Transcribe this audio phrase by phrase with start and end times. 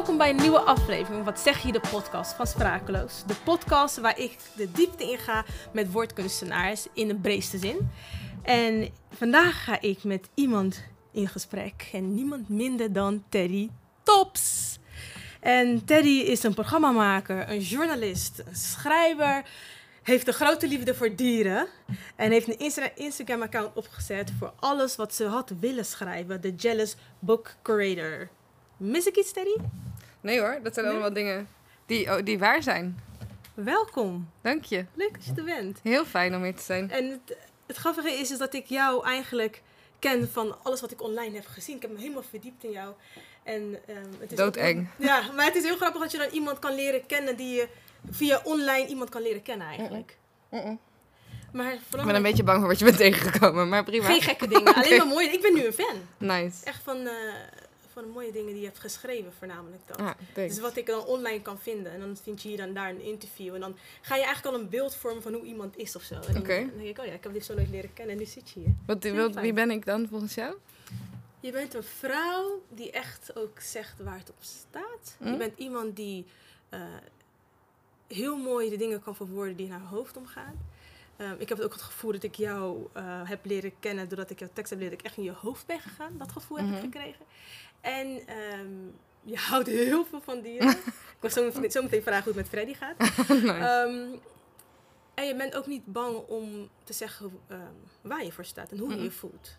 [0.00, 1.24] welkom bij een nieuwe aflevering.
[1.24, 3.22] Wat zeg je de podcast van Sprakeloos?
[3.26, 7.90] De podcast waar ik de diepte in ga met woordkunstenaars in de breedste zin.
[8.42, 13.70] En vandaag ga ik met iemand in gesprek en niemand minder dan Terry
[14.02, 14.78] Tops.
[15.40, 19.44] En Terry is een programmamaker, een journalist, een schrijver,
[20.02, 21.66] heeft een grote liefde voor dieren
[22.16, 27.54] en heeft een Instagram-account opgezet voor alles wat ze had willen schrijven, de Jealous Book
[27.62, 28.28] Curator.
[28.80, 29.56] Mis ik iets, Terry?
[30.20, 30.94] Nee hoor, dat zijn Nee?
[30.94, 31.48] allemaal dingen
[31.86, 33.00] die, oh, die waar zijn.
[33.54, 34.30] Welkom.
[34.40, 34.84] Dank je.
[34.94, 35.78] Leuk dat je er bent.
[35.82, 36.90] Heel fijn om hier te zijn.
[36.90, 39.62] En het, het grappige is, is dat ik jou eigenlijk
[39.98, 41.76] ken van alles wat ik online heb gezien.
[41.76, 42.92] Ik heb me helemaal verdiept in jou.
[43.42, 44.80] En, ehm, het is Doodeng.
[44.98, 47.54] ook- ja, maar het is heel grappig dat je dan iemand kan leren kennen die
[47.54, 47.68] je
[48.10, 50.16] via online iemand kan leren kennen eigenlijk.
[50.50, 50.78] Mm-mm.
[51.52, 54.04] Maar Ik ben een beetje bang voor wat je bent tegengekomen, maar prima.
[54.06, 54.74] geen gekke dingen.
[54.74, 55.28] Alleen maar mooie.
[55.32, 55.96] Ik ben nu een fan.
[56.18, 56.64] Nice.
[56.64, 57.12] Echt van, eh,
[58.00, 59.96] van de mooie dingen die je hebt geschreven, voornamelijk dat.
[59.96, 60.10] Ah.
[60.34, 61.92] Dus wat ik dan online kan vinden.
[61.92, 63.54] En dan vind je hier dan daar een interview.
[63.54, 66.14] En dan ga je eigenlijk al een beeld vormen van hoe iemand is of zo.
[66.14, 68.14] En dan, denk ik, oh ja, ik heb dit zo nooit leren kennen.
[68.14, 68.74] En nu zit je hier.
[68.86, 70.54] Wat, wie ben ik dan volgens jou?
[71.40, 75.16] Je bent een vrouw die echt ook zegt waar het op staat.
[75.18, 75.30] Hm?
[75.30, 76.26] Je bent iemand die
[76.68, 76.80] eh,
[78.08, 80.68] heel mooi de dingen kan verwoorden die in haar hoofd omgaan.
[81.16, 84.38] Ehm, ik heb ook het gevoel dat ik jou eh, heb leren kennen doordat ik
[84.38, 86.18] jouw tekst heb leren, dat ik echt in je hoofd ben gegaan.
[86.18, 86.74] Dat gevoel heb Mhm.
[86.76, 87.24] ik gekregen.
[87.80, 88.68] En ehm,
[89.22, 90.68] je houdt heel veel van dieren.
[91.16, 92.98] ik was zo, meteen- zo meteen vragen hoe het met Freddy gaat.
[93.28, 93.48] nice.
[93.52, 94.06] Ehm,
[95.14, 97.60] en je bent ook niet bang om te zeggen ehm,
[98.00, 99.56] waar je voor staat en hoe je je voelt.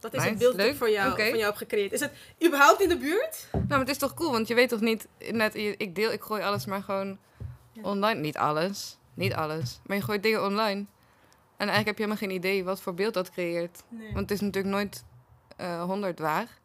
[0.00, 1.92] Dat is Nice, het beeld dat ik voor jou, van jou heb gecreëerd.
[1.92, 2.12] Is het
[2.46, 3.48] überhaupt in de buurt?
[3.52, 5.06] Nou, maar het is toch cool, want je weet toch niet...
[5.30, 7.18] Net, ik deel, ik gooi alles maar gewoon
[7.72, 7.82] Ja.
[7.82, 8.20] online.
[8.20, 8.98] Niet alles.
[9.14, 9.80] Niet alles.
[9.86, 10.84] Maar je gooit dingen online.
[11.56, 13.82] En eigenlijk heb je helemaal geen idee wat voor beeld dat creëert.
[13.88, 14.06] Nee.
[14.06, 15.04] Want het is natuurlijk nooit
[15.56, 16.57] eh 100 waar.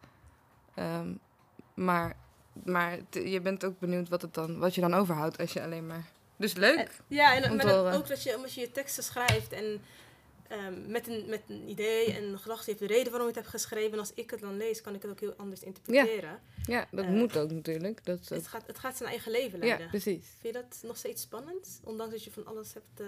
[0.76, 1.14] Ehm,
[1.74, 2.16] maar
[2.64, 5.88] maar je bent ook benieuwd wat, het dan, wat je dan overhoudt als je alleen
[5.88, 6.06] maar...
[6.38, 6.78] Dus leuk.
[6.78, 9.82] En- ja, en maar dat ook dat je, als je je teksten schrijft en
[10.48, 13.36] ehm, met, een, met een idee en een gedachte heeft de reden waarom je het
[13.36, 13.92] hebt geschreven.
[13.94, 16.40] En als ik het dan lees, kan ik het ook heel anders interpreteren.
[16.66, 18.06] Ja, dat Eh, moet ook natuurlijk.
[18.06, 19.88] Dat Het, gaat, het gaat zijn eigen leven ja, leiden.
[19.88, 20.26] precies.
[20.40, 21.80] Vind je dat nog steeds spannend?
[21.84, 23.00] Ondanks dat je van alles hebt...
[23.00, 23.08] eh,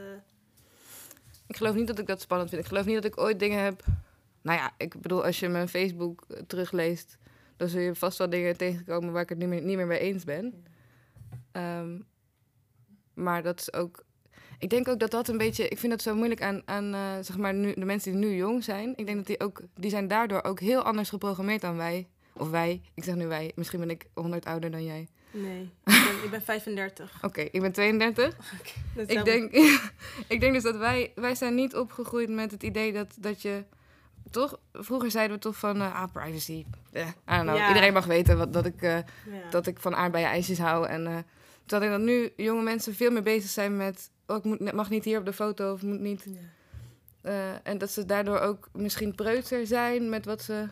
[1.48, 2.62] Ik geloof niet dat ik dat spannend vind.
[2.62, 3.84] Ik geloof niet dat ik ooit dingen heb...
[4.42, 7.18] Nou ja, ik bedoel, als je mijn Facebook eh, terugleest...
[7.58, 10.00] dan zul je vast wel dingen tegenkomen waar ik het niet meer, niet meer mee
[10.00, 10.66] eens ben.
[11.52, 12.00] Ehm,
[13.14, 14.04] maar dat is ook...
[14.60, 15.68] Ik denk ook dat dat een beetje...
[15.68, 18.36] Ik vind dat zo moeilijk aan, aan eh, zeg maar, nu, de mensen die nu
[18.36, 18.94] jong zijn.
[18.96, 19.62] Ik denk dat die ook...
[19.74, 22.08] Die zijn daardoor ook heel anders geprogrammeerd dan wij.
[22.34, 22.82] Of wij.
[22.94, 23.52] Ik zeg nu wij.
[23.56, 25.08] Misschien ben ik 100 ouder dan jij.
[25.32, 27.24] nee, ik ben, ik ben 35.
[27.24, 28.36] Oké, ik ben 32.
[28.96, 29.54] Dat is Ik denk,
[30.28, 33.64] ik denk dus dat wij, wij zijn niet opgegroeid met het idee dat, dat je...
[34.32, 36.66] Toch, vroeger zeiden we toch van, eh, ah, privacy.
[36.92, 37.56] Ja, I don't know.
[37.58, 37.68] Ja.
[37.68, 39.50] Iedereen mag weten wat, dat, ik, eh, Ja.
[39.50, 40.88] dat ik van aardbeien-ijsjes hou.
[40.88, 41.18] En eh
[41.66, 44.12] terwijl ik dat nu jonge mensen veel meer bezig zijn met...
[44.28, 46.24] Oh, ik moet, mag niet hier op de foto of moet niet...
[46.26, 46.40] Ja.
[47.22, 50.68] eh, en dat ze daardoor ook misschien preuter zijn met wat ze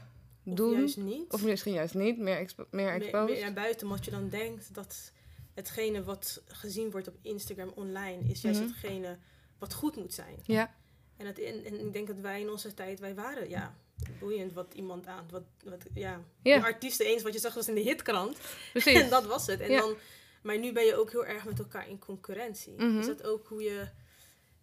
[0.45, 0.73] Of doen.
[0.77, 1.31] juist niet.
[1.31, 3.29] Of misschien juist niet, meer, expo meer exposed.
[3.35, 5.11] meer naar buiten, omdat je dan denkt dat
[5.53, 8.69] hetgene wat gezien wordt op Instagram online is juist Mhm.
[8.69, 9.17] hetgene
[9.59, 10.35] wat goed moet zijn.
[10.43, 10.73] Ja,
[11.17, 13.75] En, het, en, en ik denk dat wij in onze tijd, wij waren, ja,
[14.19, 16.55] boeiend wat iemand aan, wat, wat ja, Ja.
[16.55, 18.37] die artiesten eens wat je zag was in de hitkrant.
[18.71, 18.99] precies.
[19.01, 19.59] En dat was het.
[19.59, 19.79] En Ja.
[19.79, 19.95] dan,
[20.41, 22.73] maar nu ben je ook heel erg met elkaar in concurrentie.
[22.77, 22.97] Mhm.
[22.99, 23.87] Is dat ook hoe je,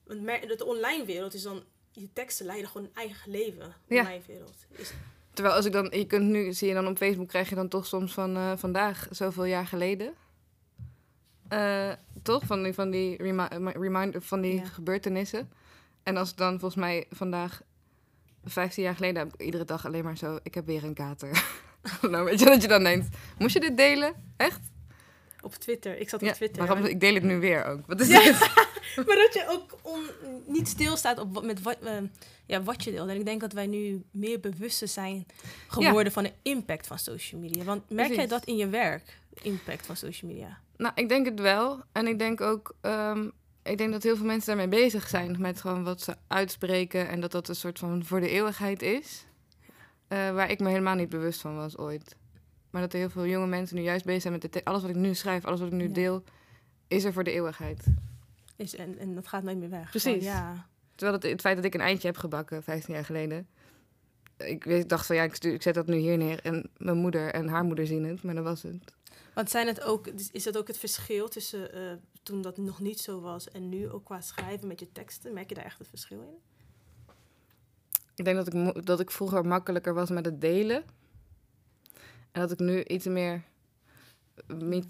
[0.05, 0.27] want
[0.59, 1.63] de online wereld is dan,
[1.93, 4.01] je teksten leiden gewoon een eigen leven, Ja.
[4.01, 4.55] online wereld.
[4.71, 4.93] Is,
[5.33, 7.69] Terwijl als ik dan, je kunt nu, zie je dan op Facebook, krijg je dan
[7.69, 10.15] toch soms van eh, vandaag, zoveel jaar geleden.
[11.49, 12.45] Eh, toch?
[12.45, 14.65] Van die, van die remi reminder, van die Ja.
[14.65, 15.51] gebeurtenissen.
[16.03, 17.63] En als dan volgens mij vandaag,
[18.45, 21.45] 15 jaar geleden, heb ik iedere dag alleen maar zo, ik heb weer een kater.
[22.11, 24.15] nou, weet je dat je dan denkt, moest je dit delen?
[24.37, 24.61] Echt?
[25.43, 26.67] op Twitter, ik zat op Ja, Twitter.
[26.67, 27.87] waarom, ik deel het nu weer ook.
[27.87, 28.23] Wat is Ja.
[28.25, 28.39] dit?
[29.07, 30.01] Maar dat je ook on,
[30.47, 31.93] niet stilstaat op wat, met wat, eh,
[32.47, 33.09] ja, wat je deelt.
[33.09, 35.27] En ik denk dat wij nu meer bewuster zijn
[35.69, 37.65] geworden van de impact van social media.
[37.65, 40.59] Want merk jij dat in je werk, impact van social media?
[40.77, 41.81] Nou, ik denk het wel.
[41.93, 43.29] En ik denk ook, ehm,
[43.63, 47.21] ik denk dat heel veel mensen daarmee bezig zijn met gewoon wat ze uitspreken en
[47.21, 49.25] dat dat een soort van voor de eeuwigheid is.
[50.09, 52.17] Eh, waar ik me helemaal niet bewust van was ooit.
[52.71, 54.91] Maar dat er heel veel jonge mensen nu juist bezig zijn met de alles wat
[54.91, 55.93] ik nu schrijf, alles wat ik nu Ja.
[55.93, 56.25] deel,
[56.89, 57.85] is er voor de eeuwigheid.
[58.57, 59.91] Is, en, en dat gaat nooit meer weg.
[59.91, 60.13] Precies.
[60.13, 60.67] Gewoon, ja.
[60.95, 63.49] Terwijl het, het feit dat ik een eindje heb gebakken 15 jaar geleden.
[64.37, 66.71] Ik, weet- ik dacht van ja, ik, stuur, ik zet dat nu hier neer en
[66.77, 68.77] mijn moeder en haar moeder zien het, maar dat was het.
[69.35, 71.81] Want zijn het ook, is dat ook het verschil tussen eh,
[72.23, 75.33] toen dat nog niet zo was en nu ook qua schrijven met je teksten?
[75.35, 76.39] Merk je daar echt het verschil in?
[78.15, 80.85] Ik denk dat ik, dat ik vroeger makkelijker was met het delen.
[82.33, 83.45] En dat ik nu iets meer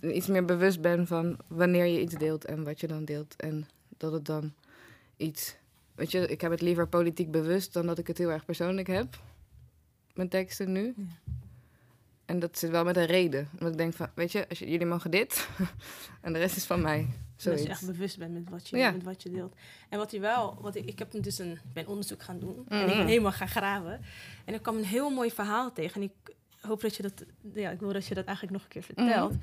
[0.01, 3.37] iets meer bewust ben van wanneer je iets deelt en wat je dan deelt.
[3.37, 4.53] En dat het dan
[5.17, 5.57] iets.
[5.95, 8.87] Weet je, ik heb het liever politiek bewust dan dat ik het heel erg persoonlijk
[8.87, 9.19] heb.
[10.15, 10.95] Mijn teksten nu.
[10.97, 11.40] Ja.
[12.31, 13.49] En dat zit wel met een reden.
[13.59, 15.49] Want ik denk van, weet je, als je, jullie mogen dit
[16.23, 17.01] en de rest is van mij.
[17.01, 17.63] Dat Zoiets.
[17.63, 18.91] je echt bewust bent met wat je, Ja.
[18.91, 19.55] met wat je deelt.
[19.89, 22.65] En wat je wel, wat ik, ik heb dus een, ben onderzoek gaan doen.
[22.69, 24.01] En ik ben helemaal gaan graven.
[24.45, 26.01] En ik kwam een heel mooi verhaal tegen.
[26.03, 27.25] En ik hoop dat je dat,
[27.55, 29.33] ja, ik wil dat je dat eigenlijk nog een keer vertelt.
[29.33, 29.41] Mhm.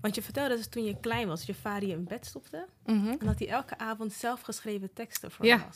[0.00, 2.66] Want je vertelde dat toen je klein was, dat je vader je in bed stopte.
[2.86, 3.06] Mhm.
[3.06, 5.68] En dat hij elke avond zelf geschreven teksten voor Ja.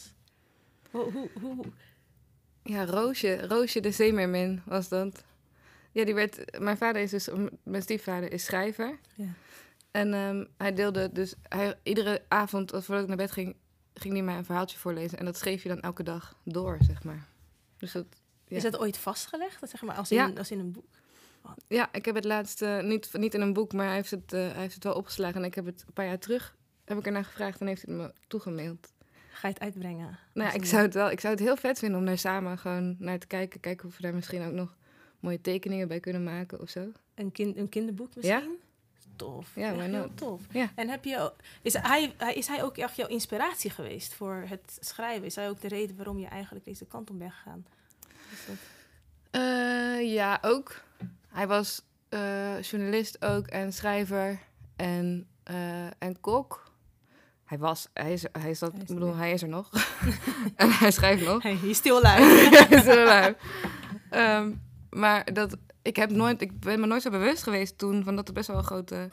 [0.91, 1.65] Hoe, hoe, hoe,
[2.63, 5.25] Ja, Roosje, Roosje de Zeemermin was dat.
[5.93, 7.29] Ja, die werd, mijn vader is dus,
[7.63, 8.99] mijn stiefvader is schrijver.
[9.15, 9.29] Ja.
[9.91, 13.57] En ehm, hij deelde dus, hij, iedere avond, voordat ik naar bed ging,
[13.95, 15.19] ging hij mij een verhaaltje voorlezen.
[15.19, 17.27] En dat schreef je dan elke dag door, zeg maar.
[17.77, 18.07] Dus dat,
[18.47, 18.57] Ja.
[18.57, 19.61] Is dat ooit vastgelegd?
[19.61, 20.29] Dat zeg maar als Ja.
[20.29, 20.85] in, als in een boek?
[21.69, 24.33] ja, ik heb het laatst, eh, niet, niet in een boek, maar hij heeft, het,
[24.33, 25.37] eh, hij heeft het wel opgeslagen.
[25.41, 27.95] En ik heb het een paar jaar terug, heb ik ernaar gevraagd en heeft hij
[27.95, 28.93] het me toegemaild.
[29.33, 30.19] Ga je het uitbrengen?
[30.35, 32.59] Nou ja, ik zou het wel, ik zou het heel vet vinden om daar samen
[32.59, 33.61] gewoon naar te kijken.
[33.61, 34.77] Kijken of we daar misschien ook nog
[35.23, 36.87] mooie tekeningen bij kunnen maken of zo.
[37.15, 38.35] Een, kind, een kinderboek misschien?
[38.41, 38.71] Ja.
[39.17, 39.51] Tof.
[39.55, 40.17] Ja, heel not?
[40.17, 40.41] tof.
[40.51, 40.71] Ja.
[40.75, 41.33] En heb je,
[41.63, 45.25] is, hij, is hij ook echt jouw inspiratie geweest voor het schrijven?
[45.27, 47.67] Is hij ook de reden waarom je eigenlijk deze kant op bent gegaan?
[48.33, 48.57] Is dat-
[49.31, 50.81] Eh, ja, ook.
[51.29, 54.39] Hij was eh, journalist ook en schrijver
[54.77, 56.71] en, eh, en kok.
[57.45, 59.71] Hij was, hij is, hij is dat, Hij is ik bedoel, hij is er nog.
[60.57, 61.43] en hij schrijft nog.
[61.43, 63.37] Hij is er alive.
[64.11, 64.53] Ehm,
[64.93, 68.29] maar dat, ik, heb nooit, ik ben me nooit zo bewust geweest toen van dat
[68.29, 69.09] er best wel een grote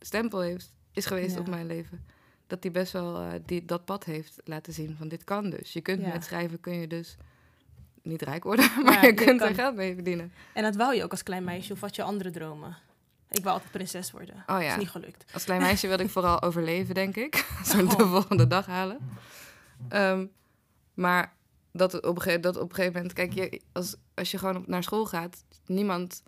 [0.00, 1.40] stempel heeft, is geweest Ja.
[1.40, 2.04] op mijn leven.
[2.46, 5.72] Dat hij best wel eh, die, dat pad heeft laten zien van dit kan dus.
[5.72, 6.12] Je kunt Ja.
[6.12, 7.16] met schrijven kun je dus
[8.02, 10.32] niet rijk worden, maar Ja, je kunt er geld mee verdienen.
[10.54, 12.76] En dat wou je ook als klein meisje of had je andere dromen?
[13.30, 14.34] Ik wou altijd prinses worden.
[14.34, 14.70] Oh Dat ja.
[14.70, 15.24] is niet gelukt.
[15.32, 17.34] Als klein meisje wilde ik vooral overleven, denk ik.
[17.64, 18.10] Zo de Oh.
[18.10, 18.98] volgende dag halen.
[19.88, 20.26] Ehm,
[20.94, 21.32] maar
[21.72, 23.12] dat op, een gegeven, dat op een gegeven moment...
[23.12, 25.44] Kijk, je, als, als je gewoon op, naar school gaat...
[25.66, 26.22] Niemand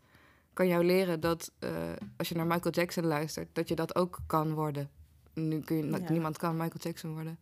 [0.52, 1.70] kan jou leren dat eh,
[2.16, 3.48] als je naar Michael Jackson luistert...
[3.52, 4.90] dat je dat ook kan worden.
[5.34, 6.10] Nu kun je, Ja.
[6.10, 7.38] Niemand kan Michael Jackson worden.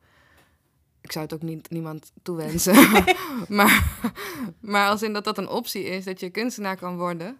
[1.00, 2.74] Ik zou het ook niet niemand toewensen.
[3.48, 3.98] maar,
[4.60, 7.38] maar als in dat dat een optie is, dat je kunstenaar kan worden...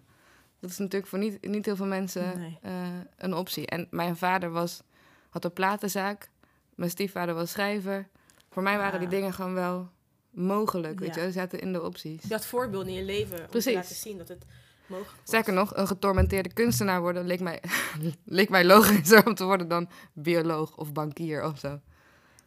[0.61, 2.59] Dat is natuurlijk voor niet, niet heel veel mensen Nee.
[2.63, 2.73] eh,
[3.17, 3.67] een optie.
[3.67, 4.83] En mijn vader was,
[5.31, 6.31] had een platenzaak.
[6.75, 8.09] Mijn stiefvader was schrijver.
[8.51, 9.15] Voor mij waren die Ah.
[9.15, 9.89] dingen gewoon wel
[10.31, 10.99] mogelijk.
[11.01, 12.23] Weet je, ze zaten in de opties.
[12.23, 13.65] Je had voorbeelden in je leven om Precies.
[13.73, 14.45] te laten zien dat het
[14.87, 15.13] mogelijk.
[15.25, 17.63] Sterker nog, een getormenteerde kunstenaar worden leek mij,
[18.25, 21.81] leek mij logischer om te worden dan bioloog of bankier of zo.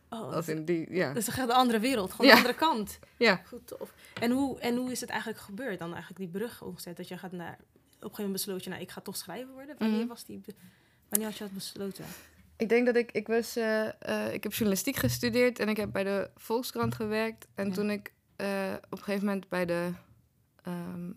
[0.09, 1.07] Oh, Als in die, ja.
[1.07, 2.33] Dat is echt een andere wereld, gewoon Ja.
[2.33, 2.99] de andere kant.
[3.17, 3.41] ja.
[3.47, 3.93] Goed, tof.
[4.21, 6.97] En hoe, en hoe is het eigenlijk gebeurd dan eigenlijk die brug omgezet?
[6.97, 9.53] Dat je gaat naar, op een gegeven moment besloot je, nou, ik ga toch schrijver
[9.53, 9.75] worden.
[9.79, 10.07] Wanneer Mhm.
[10.07, 10.41] was die,
[11.09, 12.05] wanneer had je dat besloten?
[12.57, 15.91] Ik denk dat ik, ik was, eh, eh, ik heb journalistiek gestudeerd en ik heb
[15.91, 17.47] bij de Volkskrant gewerkt.
[17.55, 17.73] En Ja.
[17.73, 19.89] toen ik eh, op een gegeven moment bij de,
[20.63, 21.11] ehm,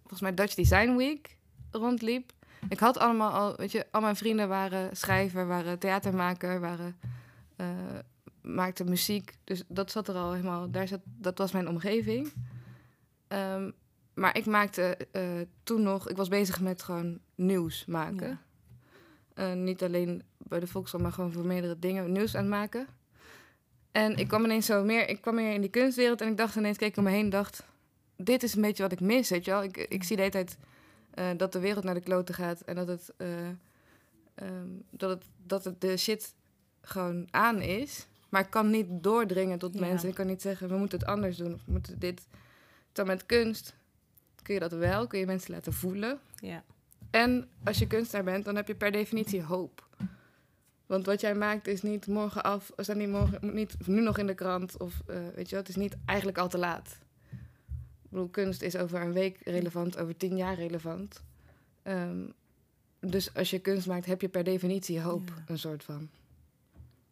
[0.00, 1.36] volgens mij Dutch Design Week
[1.70, 2.32] rondliep.
[2.68, 6.96] Ik had allemaal al, weet je, al mijn vrienden waren schrijver, waren theatermaker, waren,
[8.42, 9.34] maakten muziek.
[9.44, 12.32] Dus dat zat er al helemaal, daar zat, dat was mijn omgeving.
[13.28, 13.70] Ehm,
[14.14, 14.96] maar ik maakte
[15.62, 18.40] toen nog, ik was bezig met gewoon nieuws maken.
[19.34, 19.54] Ja.
[19.54, 20.22] Niet alleen
[20.52, 22.86] bij de Volkskrant, maar gewoon voor meerdere dingen nieuws aan het maken.
[23.92, 26.56] En ik kwam ineens zo meer, ik kwam meer in die kunstwereld en ik dacht
[26.56, 27.62] ineens, keek ik om me heen en dacht,
[28.16, 29.62] dit is een beetje wat ik mis, weet je wel.
[29.62, 30.56] Ik, ik zie de hele tijd
[31.14, 33.48] eh, dat de wereld naar de kloten gaat en dat het, eh,
[34.34, 36.34] ehm, dat het, dat het de shit
[36.82, 38.06] gewoon aan is.
[38.28, 39.80] Maar ik kan niet doordringen tot Ja.
[39.80, 40.08] mensen.
[40.08, 42.26] Ik kan niet zeggen, we moeten het anders doen of we moeten dit.
[42.92, 43.74] Dan met kunst
[44.42, 46.18] kun je dat wel, kun je mensen laten voelen.
[46.36, 46.62] Ja.
[47.10, 49.86] En als je kunstenaar bent, dan heb je per definitie hoop.
[50.92, 54.18] Want wat jij maakt is niet morgen af, is dan niet, morgen, niet nu nog
[54.18, 54.76] in de krant.
[54.76, 56.98] Of eh, weet je wel, het is niet eigenlijk al te laat.
[58.02, 61.22] Ik bedoel, kunst is over een week relevant, over tien jaar relevant.
[61.82, 62.20] Ehm,
[63.00, 65.42] dus als je kunst maakt, heb je per definitie hoop, Ja.
[65.46, 66.08] een soort van.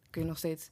[0.09, 0.69] Kun je nog steeds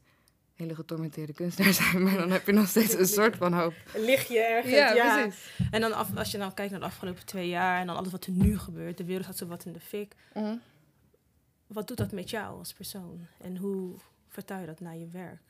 [0.56, 3.74] hele getormenteerde kunstenaar zijn, maar dan heb je nog steeds een soort van hoop.
[3.96, 4.94] Lig je ergens, ja.
[4.94, 5.52] Ja, precies.
[5.72, 8.12] En dan af, als je dan kijkt naar de afgelopen twee jaar en dan alles
[8.12, 10.16] wat er nu gebeurt, de wereld gaat zo wat in de fik.
[10.34, 10.56] Mhm.
[11.74, 13.26] Wat doet dat met jou als persoon?
[13.38, 13.96] En hoe
[14.28, 15.42] vertaal je dat naar je werk?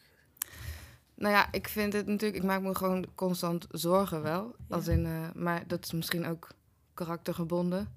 [1.15, 4.55] Nou ja, ik vind het natuurlijk, ik maak me gewoon constant zorgen wel.
[4.67, 4.75] Ja.
[4.75, 6.47] Als in, eh, maar dat is misschien ook
[6.93, 7.93] karaktergebonden.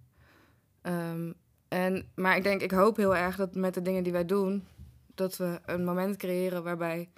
[0.81, 1.33] Ehm,
[1.69, 4.67] en, maar ik denk, ik hoop heel erg dat met de dingen die wij doen,
[5.15, 7.09] dat we een moment creëren waarbij,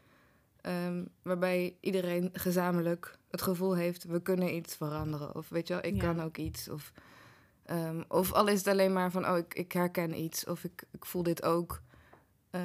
[0.60, 5.34] ehm, waarbij iedereen gezamenlijk het gevoel heeft, we kunnen iets veranderen.
[5.34, 6.00] Of weet je wel, ik Ja.
[6.02, 6.68] kan ook iets.
[6.68, 6.92] Of,
[7.64, 10.82] Ehm, of al is het alleen maar van, oh, ik, ik herken iets of ik,
[10.92, 11.82] ik voel dit ook.
[12.50, 12.60] Eh,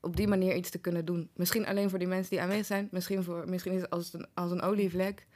[0.00, 1.30] op die manier iets te kunnen doen.
[1.34, 2.88] Misschien alleen voor die mensen die aanwezig zijn.
[2.90, 5.26] Misschien, voor, misschien is het als een, als een olievlek.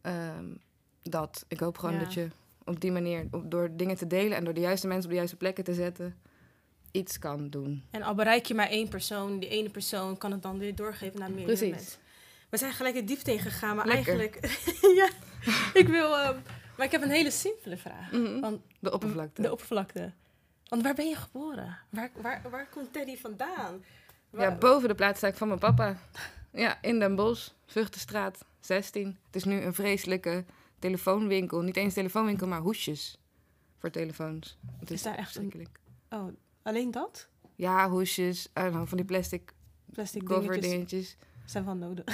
[0.00, 0.44] Ehm,
[1.02, 1.44] dat.
[1.48, 2.00] Ik hoop gewoon Ja.
[2.00, 2.28] dat je
[2.64, 5.16] op die manier, op- door dingen te delen en door de juiste mensen op de
[5.16, 6.16] juiste plekken te zetten,
[6.90, 7.82] iets kan doen.
[7.90, 11.18] En al bereik je maar één persoon, die ene persoon kan het dan weer doorgeven
[11.20, 11.74] naar meerdere Precies.
[11.74, 11.98] mensen.
[12.50, 14.18] We zijn gelijk de diepte ingegaan, maar Lekker.
[14.18, 14.58] eigenlijk...
[15.00, 15.08] ja,
[15.80, 16.18] ik wil...
[16.18, 16.38] ehm,
[16.80, 18.12] maar ik heb een hele simpele vraag.
[18.12, 18.40] Mhm.
[18.40, 19.42] Want De oppervlakte.
[19.42, 20.12] de oppervlakte.
[20.68, 21.78] Want waar ben je geboren?
[21.90, 23.84] Waar, waar, waar komt Teddy vandaan?
[24.36, 25.96] Ja, boven de plaatszaak van mijn papa.
[26.52, 29.18] Ja, in Den Bosch, Vugtenstraat 16.
[29.26, 30.44] Het is nu een vreselijke
[30.78, 31.60] telefoonwinkel.
[31.60, 33.18] Niet eens telefoonwinkel, maar hoesjes
[33.78, 34.58] voor telefoons.
[34.78, 35.78] Het is, Is daar echt een- verschrikkelijk.
[36.10, 36.28] Oh,
[36.62, 37.28] alleen dat?
[37.56, 38.48] Ja, hoesjes.
[38.52, 39.52] Don't know, van die plastic
[39.92, 41.16] Plastic cover dingetjes dingetjes.
[41.44, 42.04] zijn wel nodig.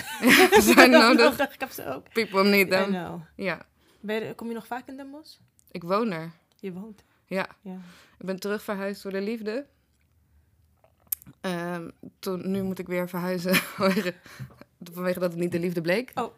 [0.75, 1.41] Zijn nodig.
[1.53, 2.13] Ik heb ze ook.
[2.13, 2.93] People need them.
[3.37, 3.67] Ja,
[4.15, 5.39] je, kom je nog vaak in Den Bosch?
[5.71, 6.31] ik woon er.
[6.61, 7.05] Je woont.
[7.27, 7.79] Ja, Ja.
[8.19, 9.67] ik ben terug verhuisd voor de liefde.
[11.41, 14.15] Ehm, toen, nu moet ik weer verhuizen vanwege,
[15.21, 16.11] dat het niet de liefde bleek.
[16.15, 16.35] Oh.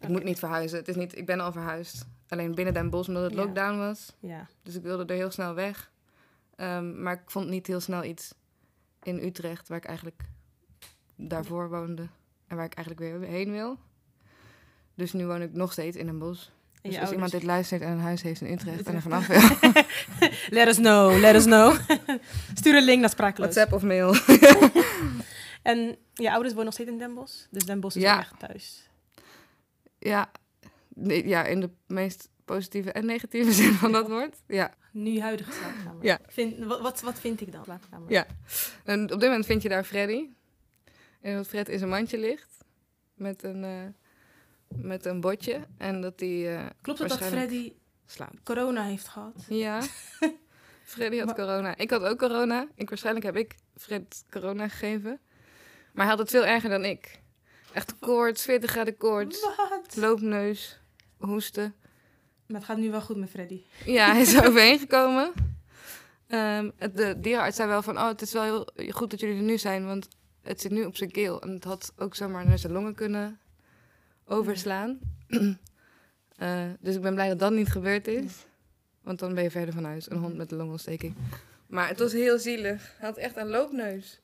[0.00, 0.78] Ik moet niet verhuizen.
[0.78, 2.06] Het is niet, ik ben al verhuisd.
[2.28, 3.38] Alleen binnen Den Bosch, omdat het Ja.
[3.44, 4.12] lockdown was.
[4.20, 4.46] Ja.
[4.62, 5.90] Dus ik wilde er heel snel weg.
[6.56, 8.34] Ehm, maar ik vond niet heel snel iets
[9.02, 10.22] in Utrecht, waar ik eigenlijk
[11.16, 12.08] daarvoor woonde.
[12.46, 13.78] En waar ik eigenlijk weer heen wil.
[14.94, 16.48] Dus nu woon ik nog steeds in Den Bosch.
[16.88, 19.40] Dus als iemand dit luistert en een huis heeft in Utrecht en er vanaf wil,
[20.58, 21.76] Let us know, let us know.
[22.54, 23.54] Stuur een link naar Sprakeloos.
[23.54, 24.14] WhatsApp of mail.
[25.62, 27.34] En je ouders wonen nog steeds in Den Bosch?
[27.50, 28.18] Dus Den Bosch is Ja.
[28.18, 28.88] echt thuis.
[29.98, 30.30] Ja,
[30.88, 34.36] nee, ja, in de meest positieve en negatieve zin van dat woord.
[34.46, 34.74] Ja.
[34.92, 36.04] Nu huidige slaapkamer.
[36.04, 36.18] Ja.
[36.26, 37.64] Vind, wat, wat, wat vind ik dan?
[37.64, 38.10] Slaapkamer.
[38.10, 38.26] Ja.
[38.84, 40.28] En op dit moment vind je daar Freddy.
[41.20, 42.64] En dat Fred in zijn mandje ligt.
[43.14, 43.70] Met een, eh,
[44.68, 45.60] met een botje.
[45.78, 47.72] En dat hij eh, Klopt het dat Freddy
[48.06, 48.42] slaapt.
[48.44, 49.44] corona heeft gehad?
[49.48, 49.80] Ja.
[50.84, 51.76] Freddy had Maar- corona.
[51.76, 52.68] Ik had ook corona.
[52.74, 55.20] Ik, waarschijnlijk heb ik Fred corona gegeven.
[55.92, 57.20] Maar hij had het veel erger dan ik.
[57.72, 59.40] Echt koorts, 40 graden koorts.
[59.40, 59.96] Wat?
[59.96, 60.80] Loopneus,
[61.18, 61.74] hoesten.
[62.46, 63.60] Maar het gaat nu wel goed met Freddy.
[63.84, 65.32] Ja, hij is er overheen gekomen.
[66.26, 68.42] Ehm, het- de dierenarts zei wel van, oh, het is wel
[68.74, 70.08] heel goed dat jullie er nu zijn, want
[70.42, 71.42] het zit nu op zijn keel.
[71.42, 73.38] En het had ook zomaar naar zijn longen kunnen
[74.26, 74.98] overslaan.
[76.34, 78.32] Eh, dus ik ben blij dat dat niet gebeurd is.
[79.02, 81.14] Want dan ben je verder van huis, een hond met een longontsteking.
[81.66, 82.94] Maar het was heel zielig.
[82.98, 84.20] Hij had echt een loopneus.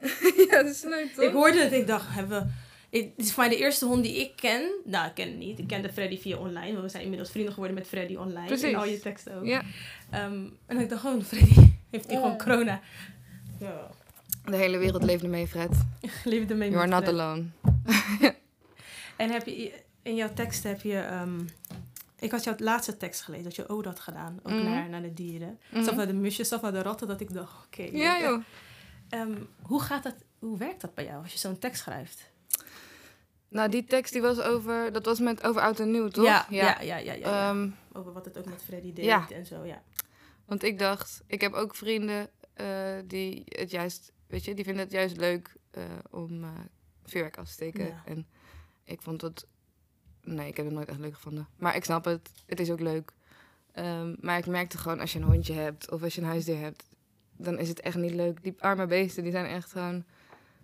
[0.50, 1.24] ja, dat is leuk toch?
[1.24, 2.50] Ik hoorde het, ik dacht, hebben we...
[2.98, 4.70] Ik, dit is voor mij de eerste hond die ik ken.
[4.84, 5.58] Nou, ik ken het niet.
[5.58, 6.70] Ik kende Freddy via online.
[6.72, 8.46] Want we zijn inmiddels vrienden geworden met Freddy online.
[8.46, 8.68] Precies.
[8.70, 9.44] In al je teksten ook.
[9.46, 9.62] Ja,
[10.10, 11.54] Ehm, en ik dacht gewoon, Freddy
[11.90, 12.20] heeft hij Ja.
[12.20, 12.80] gewoon corona.
[13.60, 13.90] Ja.
[14.44, 15.70] de hele wereld leeft ermee, Fred.
[16.24, 17.18] Leefde mee You are not Fred.
[17.18, 17.44] alone.
[19.18, 19.72] En heb je
[20.02, 20.98] in jouw tekst heb je.
[20.98, 21.40] ehm,
[22.18, 24.38] ik had jouw laatste tekst gelezen, dat je ode had gedaan.
[24.42, 24.64] Ook Mhm.
[24.64, 25.58] naar, naar de dieren.
[25.72, 25.82] Mhm.
[25.82, 27.08] Zelf naar de musjes, zelf naar de ratten.
[27.08, 27.82] Dat ik dacht, oké.
[27.82, 28.42] Ja, joh.
[29.08, 30.14] Ehm, hoe gaat dat?
[30.38, 32.30] Hoe werkt dat bij jou als je zo'n tekst schrijft?
[33.48, 36.24] Nou, die tekst die was over, dat was met over oud en nieuw, toch?
[36.24, 36.96] Ja, ja, ja, ja.
[36.96, 37.48] ja, ja.
[37.50, 39.82] Ehm, Over wat het ook met Freddy deed en zo, ja.
[40.44, 42.66] want ik dacht, ik heb ook vrienden eh,
[43.04, 46.50] die het juist, weet je, die vinden het juist leuk eh, om eh,
[47.04, 47.86] vuurwerk af te steken.
[47.86, 48.02] Ja.
[48.06, 48.26] En
[48.88, 49.46] ik vond het,
[50.22, 51.48] nee, ik heb het nooit echt leuk gevonden.
[51.56, 53.12] Maar ik snap het, het is ook leuk.
[53.72, 56.58] Ehm, maar ik merkte gewoon, als je een hondje hebt of als je een huisdier
[56.58, 56.84] hebt,
[57.36, 58.42] dan is het echt niet leuk.
[58.42, 60.04] Die arme beesten, die zijn echt gewoon,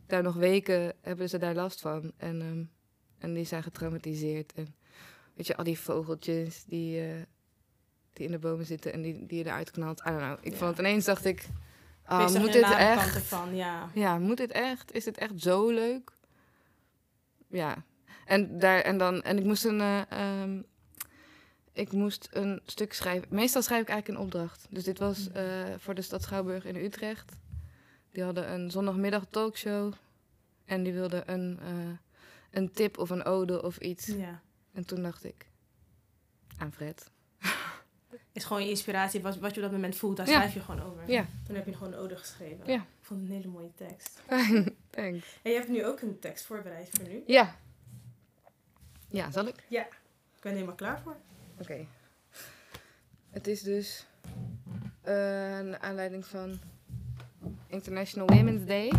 [0.07, 2.13] daar nog weken hebben ze daar last van.
[2.17, 2.65] En, ehm,
[3.19, 4.53] en die zijn getraumatiseerd.
[4.53, 4.75] En
[5.35, 7.23] weet je, al die vogeltjes die, eh,
[8.13, 10.01] die in de bomen zitten en die, die je eruit knalt.
[10.01, 10.39] I don't know.
[10.41, 10.59] Ik Ja.
[10.59, 11.47] vond het ineens, dacht ik,
[12.05, 13.19] ah, er moet dit echt?
[13.23, 13.91] van, ja.
[13.95, 14.93] Ja, moet dit echt?
[14.93, 16.13] Is dit echt zo leuk?
[17.49, 17.85] Ja.
[18.27, 19.81] En, daar, en, dan, en ik moest een...
[19.81, 20.61] eh, ehm,
[21.73, 23.29] ik moest een stuk schrijven.
[23.31, 24.67] Meestal schrijf ik eigenlijk een opdracht.
[24.71, 25.45] Dus dit was eh,
[25.79, 27.33] voor de stad Schouwburg in Utrecht.
[28.11, 29.93] Die hadden een zondagmiddag talkshow.
[30.65, 31.99] En die wilden een, eh,
[32.51, 34.07] een tip of een ode of iets.
[34.07, 34.41] ja.
[34.73, 35.47] En toen dacht ik...
[36.59, 37.11] Aan Fred.
[38.33, 40.33] Is gewoon je inspiratie, wat, wat je op dat moment voelt, daar Ja.
[40.35, 41.11] schrijf je gewoon over.
[41.11, 42.67] Ja, Toen heb je gewoon een ode geschreven.
[42.67, 42.75] Ja.
[42.75, 44.23] Ik vond het een hele mooie tekst.
[44.91, 45.39] Thanks.
[45.43, 47.23] En je hebt nu ook een tekst voorbereid voor nu.
[47.27, 47.57] Ja.
[49.15, 49.65] Ja, zal ik?
[49.69, 49.83] Ja.
[50.37, 51.17] Ik ben helemaal klaar voor.
[51.61, 51.87] Oké.
[53.31, 54.07] Het is dus
[55.03, 56.59] eh een aanleiding van
[57.67, 58.93] International Women's Day.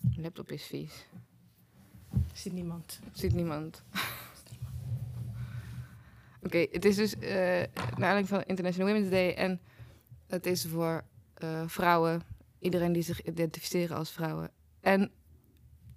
[0.00, 1.06] Mijn laptop is vies.
[2.32, 3.00] Ziet niemand.
[3.12, 3.82] Ziet niemand.
[6.42, 7.30] Oké, het is dus eh
[7.76, 9.34] naar aanleiding van International Women's Day.
[9.34, 9.60] En
[10.26, 11.04] het is voor
[11.34, 12.22] eh, vrouwen,
[12.58, 14.50] iedereen die zich identificeren als vrouwen.
[14.80, 15.10] En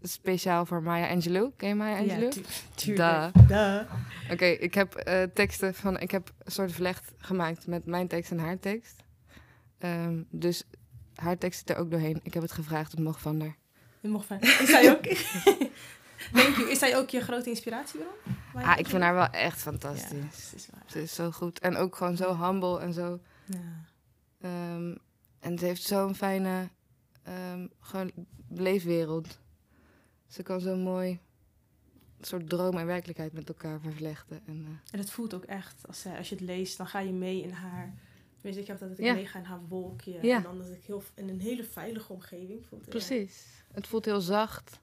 [0.01, 1.51] speciaal voor Maya Angelou.
[1.57, 2.21] Ken je Maya Angelou?
[2.23, 2.43] Ja, tu-
[2.75, 3.35] tuurlijk.
[4.31, 5.99] Oké, ik heb eh, teksten van...
[5.99, 8.95] Ik heb een soort vlecht gemaakt met mijn tekst en haar tekst.
[9.77, 10.63] Ehm, dus
[11.15, 12.19] haar tekst zit er ook doorheen.
[12.23, 13.55] Ik heb het gevraagd, het mocht van haar.
[13.99, 14.39] Je mocht van.
[14.39, 15.03] Is zij ook...
[16.33, 16.69] Thank you.
[16.69, 18.11] Is zij ook je grote inspiratiebron?
[18.53, 20.11] Ah, ik vind haar wel echt Ja, fantastisch.
[20.11, 20.83] het is waar.
[20.85, 21.59] Ze is zo goed.
[21.59, 23.19] En ook gewoon zo humble en zo...
[23.45, 23.57] Ja.
[24.41, 24.95] ehm,
[25.39, 26.69] en ze heeft zo'n fijne
[27.23, 28.11] ehm, gewoon
[28.49, 29.39] leefwereld.
[30.31, 31.19] Ze kan zo mooi
[32.19, 34.41] een soort droom en werkelijkheid met elkaar vervlechten.
[34.45, 36.99] En, eh, En het voelt ook echt, als, zij- als je het leest, dan ga
[36.99, 37.93] je mee in haar...
[38.33, 39.13] Tenminste, ik heb dat ik Ja.
[39.13, 40.17] meega in haar wolkje.
[40.21, 40.35] Ja.
[40.35, 42.81] En dan dat ik heel, in een hele veilige omgeving voelt.
[42.81, 42.89] het.
[42.89, 43.63] Precies.
[43.73, 44.79] Het voelt heel zacht.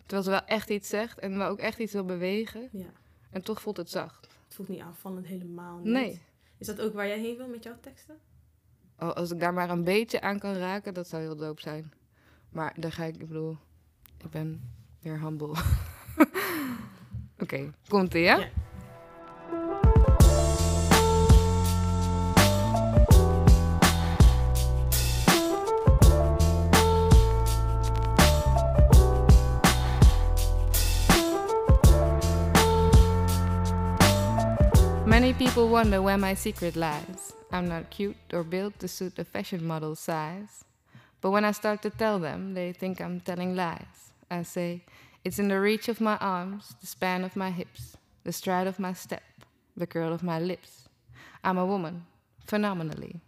[0.00, 2.68] Terwijl ze wel echt iets zegt en wel ook echt iets wil bewegen.
[2.72, 2.92] Ja.
[3.30, 4.28] En toch voelt het zacht.
[4.44, 5.92] Het voelt niet aanvallend, helemaal niet.
[5.92, 6.22] Nee.
[6.58, 8.18] Is dat ook waar jij heen wil met jouw teksten?
[8.98, 11.92] Oh, als ik daar maar een beetje aan kan raken, dat zou heel dope zijn.
[12.50, 13.56] Maar daar ga ik, ik bedoel,
[14.18, 14.70] ik ben
[15.02, 15.54] weer humble.
[17.42, 18.38] Oké, komt ie, ja?
[18.38, 18.48] Ja.
[35.06, 37.34] Many people wonder where my secret lies.
[37.52, 40.64] I'm not cute or built to suit the fashion model size.
[41.20, 44.09] But when I start to tell them, they think I'm telling lies.
[44.30, 44.82] I say,
[45.22, 48.78] it's in the reach of my arms, the span of my hips, the stride of
[48.78, 49.22] my step,
[49.76, 50.88] the curl of my lips.
[51.44, 52.06] I'm a woman,
[52.44, 53.20] phenomenally.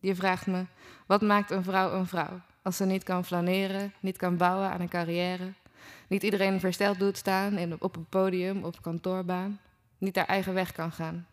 [0.00, 0.66] Je vraagt me,
[1.06, 2.40] wat maakt een vrouw een vrouw?
[2.62, 5.52] Als ze niet kan flaneren, niet kan bouwen aan een carrière,
[6.08, 9.60] niet iedereen versteld doet staan in, op een podium of kantoorbaan,
[9.98, 11.26] niet haar eigen weg kan gaan,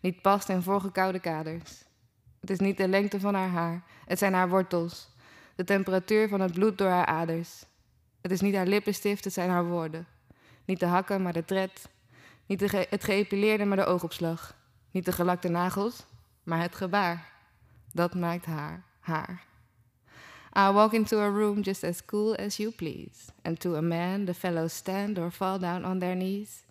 [0.00, 1.84] niet past in voorgekoude kaders.
[2.40, 5.08] Het is niet de lengte van haar haar, het zijn haar wortels,
[5.54, 7.64] de temperatuur van het bloed door haar aders.
[8.24, 10.06] Het is niet haar lippenstift, het zijn haar woorden.
[10.64, 11.88] Niet de hakken, maar de tred.
[12.46, 12.60] Niet
[12.90, 14.56] het geëpileerde, maar de oogopslag.
[14.90, 16.04] Niet de gelakte nagels,
[16.42, 17.30] maar het gebaar.
[17.92, 19.44] Dat maakt haar haar.
[20.56, 24.24] I walk into a room just as cool as you please, and to a man
[24.24, 26.62] the fellows stand or fall down on their knees.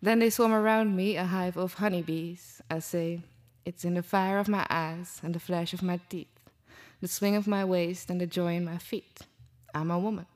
[0.00, 2.60] Then they swarm around me, a hive of honeybees.
[2.70, 3.20] I say,
[3.64, 6.40] It's in the fire of my eyes and the flash of my teeth,
[7.00, 9.26] the swing of my waist and the joy in my feet.
[9.74, 10.26] I'm a woman.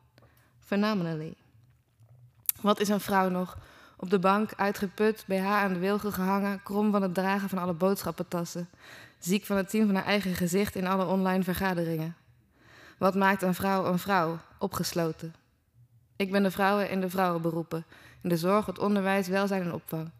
[0.66, 1.35] Phenomenally.
[2.61, 3.59] Wat is een vrouw nog?
[3.96, 7.72] Op de bank, uitgeput, BH aan de wilgen gehangen, krom van het dragen van alle
[7.72, 8.68] boodschappentassen.
[9.18, 12.16] Ziek van het zien van haar eigen gezicht in alle online vergaderingen.
[12.98, 14.38] Wat maakt een vrouw een vrouw?
[14.59, 15.35] Opgesloten.
[16.16, 17.85] Ik ben de vrouwen in de vrouwenberoepen.
[18.22, 20.11] In de zorg, het onderwijs, welzijn en opvang.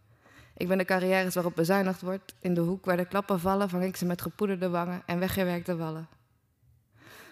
[0.57, 2.35] Ik ben de carrières waarop bezuinigd wordt.
[2.41, 5.77] In de hoek waar de klappen vallen, vang ik ze met gepoederde wangen en weggewerkte
[5.77, 6.09] wallen.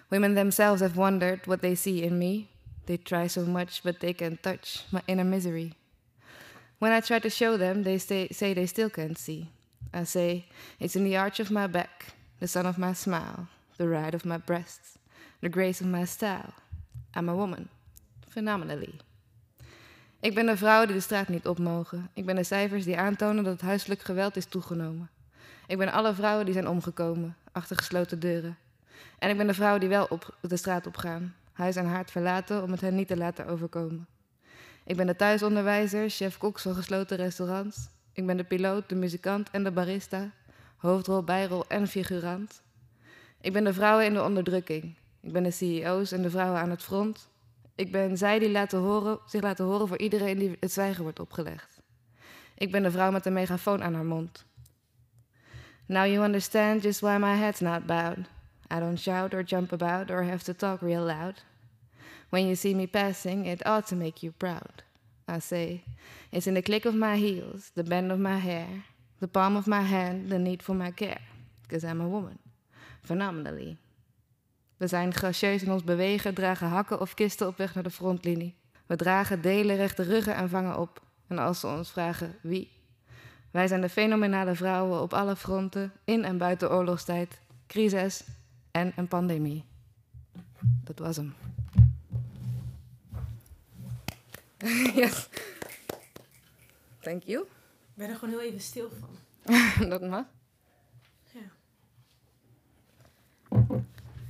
[0.08, 2.52] Women themselves have wondered what they see in me.
[2.86, 5.72] They try so much, but they can't touch my inner misery.
[6.78, 9.48] When I try to show them, they stay, say they still can't see.
[9.92, 10.44] I say,
[10.78, 14.24] it's in the arch of my back, the sun of my smile, the ride of
[14.24, 14.98] my breasts,
[15.40, 16.52] the grace of my style.
[17.14, 17.68] I'm a woman,
[18.28, 19.00] phenomenally.
[20.20, 22.10] Ik ben de vrouwen die de straat niet op mogen.
[22.14, 25.10] Ik ben de cijfers die aantonen dat het huiselijk geweld is toegenomen.
[25.66, 28.56] Ik ben alle vrouwen die zijn omgekomen, achter gesloten deuren.
[29.18, 32.62] En ik ben de vrouwen die wel op de straat opgaan, huis en haard verlaten
[32.62, 34.06] om het hen niet te laten overkomen.
[34.84, 37.88] Ik ben de thuisonderwijzer, chef-kok van gesloten restaurants.
[38.12, 40.30] Ik ben de piloot, de muzikant en de barista,
[40.76, 42.62] hoofdrol, bijrol en figurant.
[43.40, 44.96] Ik ben de vrouwen in de onderdrukking.
[45.20, 47.28] Ik ben de CEO's en de vrouwen aan het front.
[47.74, 51.20] Ik ben zij die laten horen, zich laten horen voor iedereen die het zwijgen wordt
[51.20, 51.80] opgelegd.
[52.54, 54.44] Ik ben de vrouw met een megafoon aan haar mond.
[55.86, 58.33] Now you understand just why my head's not bowed.
[58.70, 61.34] I don't shout or jump about or have to talk real loud.
[62.30, 64.82] When you see me passing, it ought to make you proud.
[65.28, 65.84] I say,
[66.30, 68.84] it's in the click of my heels, the bend of my hair,
[69.20, 71.20] the palm of my hand, the need for my care.
[71.62, 72.38] Because I'm a woman.
[73.02, 73.76] Phenomenally.
[74.76, 78.54] We zijn gracieus in ons bewegen, dragen hakken of kisten op weg naar de frontlinie.
[78.86, 81.02] We dragen delen, rechte ruggen en vangen op.
[81.26, 82.70] En als ze ons vragen wie.
[83.50, 88.24] Wij zijn de fenomenale vrouwen op alle fronten, in en buiten oorlogstijd, crisis
[88.74, 89.64] en een pandemie.
[90.84, 91.34] Dat was hem.
[95.00, 95.28] yes.
[97.00, 97.42] Thank you.
[97.42, 99.08] Ik ben er gewoon heel even stil van.
[99.90, 100.24] Dat mag.
[101.30, 101.40] Ja.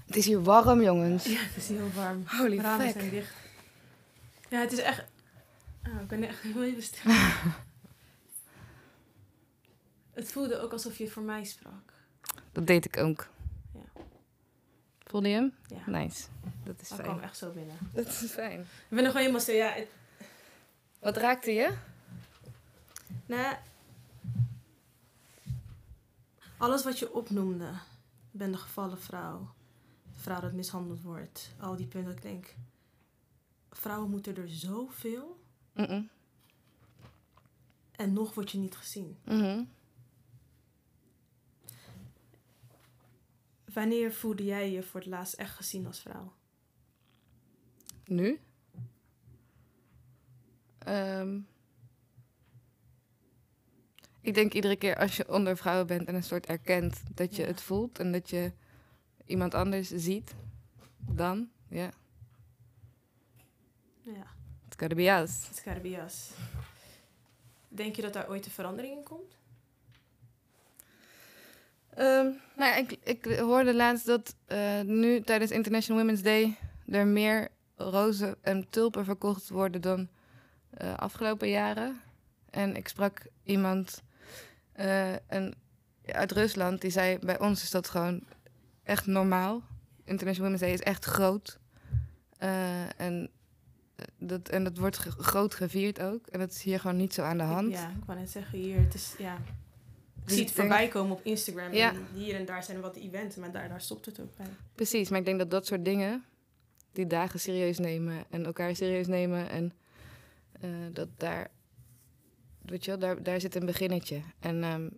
[0.07, 1.25] Het is hier warm, jongens.
[1.25, 2.23] Ja, het is heel warm.
[2.27, 3.01] Holy ramen fuck.
[3.01, 3.35] zijn dicht.
[4.51, 5.05] Ja, het is echt...
[5.87, 7.11] Oh, ik ben echt heel even stil.
[10.19, 11.93] het voelde ook alsof je voor mij sprak.
[12.53, 13.33] Dat deed ik ook.
[15.15, 15.21] Ja.
[15.21, 15.55] Voelde je hem?
[15.87, 15.99] Ja.
[15.99, 16.27] Nice.
[16.65, 17.11] Dat is Dat fijn.
[17.11, 17.77] kwam echt zo binnen.
[17.93, 18.61] Dat is fijn.
[18.61, 19.69] Ik ben nog wel helemaal zo, ja...
[19.71, 19.89] Het,
[21.01, 21.75] Wat raakte je?
[23.27, 23.57] nou,
[26.59, 27.69] alles wat je opnoemde.
[28.33, 29.55] Ik ben de gevallen vrouw.
[30.15, 31.51] De vrouw dat mishandeld wordt.
[31.61, 32.13] Al die punten.
[32.13, 32.55] Ik denk,
[33.71, 35.41] vrouwen moeten er zoveel.
[35.73, 36.09] Mm-mm.
[37.97, 39.17] En nog word je niet gezien.
[39.25, 39.63] Mhm.
[43.75, 46.33] Wanneer voelde jij je voor het laatst echt gezien als vrouw?
[48.05, 48.41] Nu?
[50.79, 51.41] Ehm,
[54.21, 57.43] ik denk iedere keer als je onder vrouwen bent en een soort erkent dat je
[57.43, 57.49] Ja.
[57.49, 58.53] het voelt en dat je
[59.27, 60.35] iemand anders ziet,
[60.99, 61.91] dan, ja,
[64.03, 64.27] Ja,
[64.67, 65.49] it's gotta be us.
[65.49, 66.31] het gotta be us.
[67.69, 69.37] Denk je dat daar ooit een verandering in komt?
[71.95, 77.49] Ehm, nou ik, ik hoorde laatst dat eh, nu tijdens International Women's Day er meer
[77.77, 80.09] rozen en tulpen verkocht worden dan
[80.71, 82.01] eh, afgelopen jaren.
[82.51, 84.03] En ik sprak iemand
[84.73, 85.13] eh,
[86.07, 88.23] uit Rusland die zei: bij ons is dat gewoon
[88.83, 89.63] echt normaal.
[90.05, 91.59] International Women's Day is echt groot.
[92.97, 93.31] En,
[94.19, 96.27] dat, en dat wordt groot gevierd ook.
[96.27, 97.73] En dat is hier gewoon niet zo aan de hand.
[97.73, 99.39] Ja, ik wou net zeggen, hier, het is, ja...
[100.25, 101.73] Ik Dus zie het ik denk- voorbij komen op Instagram.
[101.73, 101.93] Ja.
[101.93, 104.47] En hier en daar zijn wat events, maar daar, daar stopt het ook bij.
[104.75, 106.25] Precies, maar ik denk dat dat soort dingen,
[106.93, 109.73] die dagen serieus nemen en elkaar serieus nemen en
[110.61, 111.51] eh, dat daar,
[112.63, 114.21] weet je wel, daar, daar zit een beginnetje.
[114.41, 114.89] En ehm,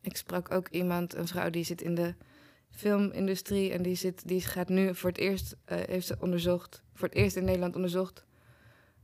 [0.00, 2.14] ik sprak ook iemand, een vrouw die zit in de
[2.70, 7.08] filmindustrie en die, zit, die gaat nu voor het eerst, eh, heeft ze onderzocht, voor
[7.08, 8.24] het eerst in Nederland onderzocht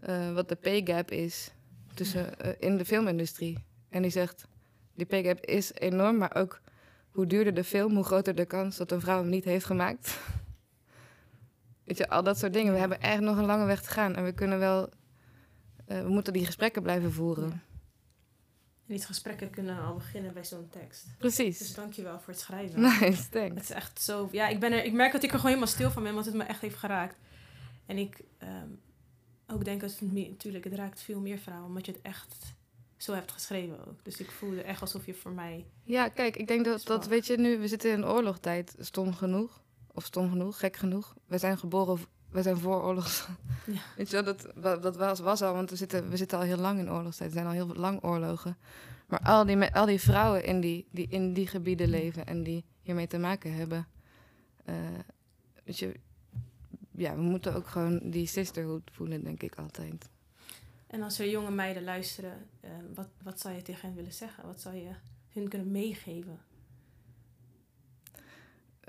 [0.00, 1.50] eh, wat de pay gap is
[1.94, 3.64] tussen, in de filmindustrie.
[3.88, 4.46] En die zegt,
[4.94, 6.60] die pay is enorm, maar ook
[7.10, 10.18] hoe duurder de film, hoe groter de kans dat een vrouw hem niet heeft gemaakt.
[11.84, 12.72] Weet je, al dat soort dingen.
[12.72, 14.14] We hebben echt nog een lange weg te gaan.
[14.14, 14.88] En we kunnen wel...
[15.86, 17.48] eh, we moeten die gesprekken blijven voeren.
[17.48, 17.62] Ja.
[18.86, 21.04] En die gesprekken kunnen al beginnen bij zo'n tekst.
[21.04, 21.74] Dus Precies.
[21.74, 22.80] dankjewel voor het schrijven.
[22.80, 23.62] Nice, Het thanks.
[23.62, 24.28] is echt zo...
[24.32, 26.26] Ja, ik, ben er, ik merk dat ik er gewoon helemaal stil van ben, want
[26.26, 27.16] het me echt heeft geraakt.
[27.86, 28.68] En ik ehm,
[29.46, 30.12] ook denk dat het.
[30.12, 32.54] Natuurlijk, het raakt veel meer vrouwen, omdat je het echt
[33.04, 34.04] zo hebt geschreven ook.
[34.04, 35.66] Dus ik voelde echt alsof je voor mij...
[35.82, 39.62] Ja, kijk, ik denk dat, dat, weet je, nu, we zitten in oorlogstijd, stom genoeg.
[39.92, 41.14] Of stom genoeg, gek genoeg.
[41.26, 41.98] We zijn geboren,
[42.30, 43.26] we zijn voor oorlogs.
[43.66, 43.80] Ja.
[43.96, 46.56] Weet je wel, dat, dat was, was al, want we zitten, we zitten al heel
[46.56, 47.28] lang in oorlogstijd.
[47.30, 48.56] Er zijn al heel lang oorlogen.
[49.06, 52.64] Maar al die, al die vrouwen in die, die in die gebieden leven en die
[52.82, 53.86] hiermee te maken hebben.
[54.64, 54.74] eh,
[55.64, 55.94] weet je,
[56.90, 60.08] ja, we moeten ook gewoon die sisterhood voelen, denk ik altijd.
[60.94, 64.46] En als er jonge meiden luisteren, eh, wat, wat zou je tegen hen willen zeggen?
[64.46, 64.90] Wat zou je
[65.32, 66.38] hun kunnen meegeven?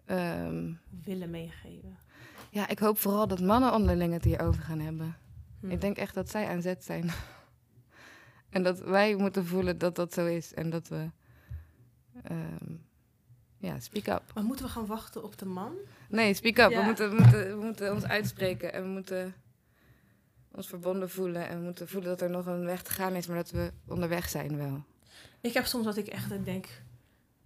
[0.05, 1.97] Ehm, Willen meegeven?
[2.49, 5.17] ja, ik hoop vooral dat mannen onderling het hierover gaan hebben.
[5.59, 5.71] Hm.
[5.71, 7.09] Ik denk echt dat zij aan zet zijn.
[8.55, 10.53] en dat wij moeten voelen dat dat zo is.
[10.53, 11.09] En dat we...
[12.23, 12.73] ehm,
[13.57, 14.31] ja, speak up.
[14.33, 15.73] Maar moeten we gaan wachten op de man?
[16.09, 16.71] Nee, speak up.
[16.71, 16.79] Ja.
[16.79, 18.73] We, moeten, we, moeten, we moeten ons uitspreken.
[18.73, 19.33] En we moeten
[20.55, 21.47] ons verbonden voelen.
[21.47, 23.27] En we moeten voelen dat er nog een weg te gaan is.
[23.27, 24.83] Maar dat we onderweg zijn wel.
[25.41, 26.67] Ik heb soms dat ik echt denk,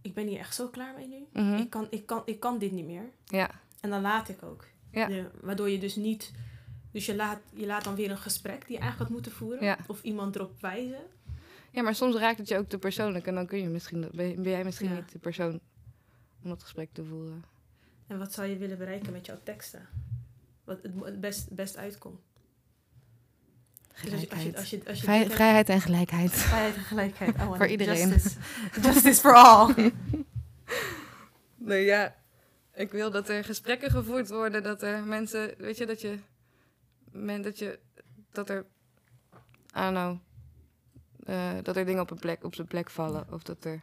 [0.02, 1.41] ik ben hier echt zo klaar mee nu.
[1.43, 1.54] Mhm.
[1.56, 3.10] Ik, kan, ik, kan, ik kan dit niet meer.
[3.26, 4.65] Ja, En dan laat ik ook.
[4.91, 5.08] Ja.
[5.08, 6.32] De- waardoor je dus niet...
[6.91, 9.63] Dus je laat, je laat dan weer een gesprek die je eigenlijk had moeten voeren.
[9.63, 9.78] Ja.
[9.88, 11.02] Of iemand erop wijzen.
[11.72, 13.28] ja, maar soms raakt het je ook te persoonlijk.
[13.28, 14.95] En dan kun je misschien, ben, jij misschien Ja.
[14.95, 15.60] niet de persoon
[16.43, 17.43] om dat gesprek te voeren.
[18.08, 19.88] En wat zou je willen bereiken met jouw teksten?
[20.63, 22.19] Wat het best, best uitkomt.
[24.03, 26.31] Dus als je, als je, als je, als je Vrij- dit hebt- vrijheid en gelijkheid.
[26.31, 27.35] vrijheid en gelijkheid.
[27.35, 28.09] Oh, Voor iedereen.
[28.09, 28.38] Justice,
[28.83, 29.91] justice for all.
[31.55, 32.15] Nee, ja.
[32.73, 34.63] Ik wil dat er gesprekken gevoerd worden.
[34.63, 36.17] Dat er mensen, weet je, dat je,
[37.12, 37.79] men, dat je,
[38.31, 38.65] dat er,
[39.77, 40.17] I don't know,
[41.25, 43.27] eh, dat er dingen op, een plek, op zijn plek vallen.
[43.33, 43.81] Of dat er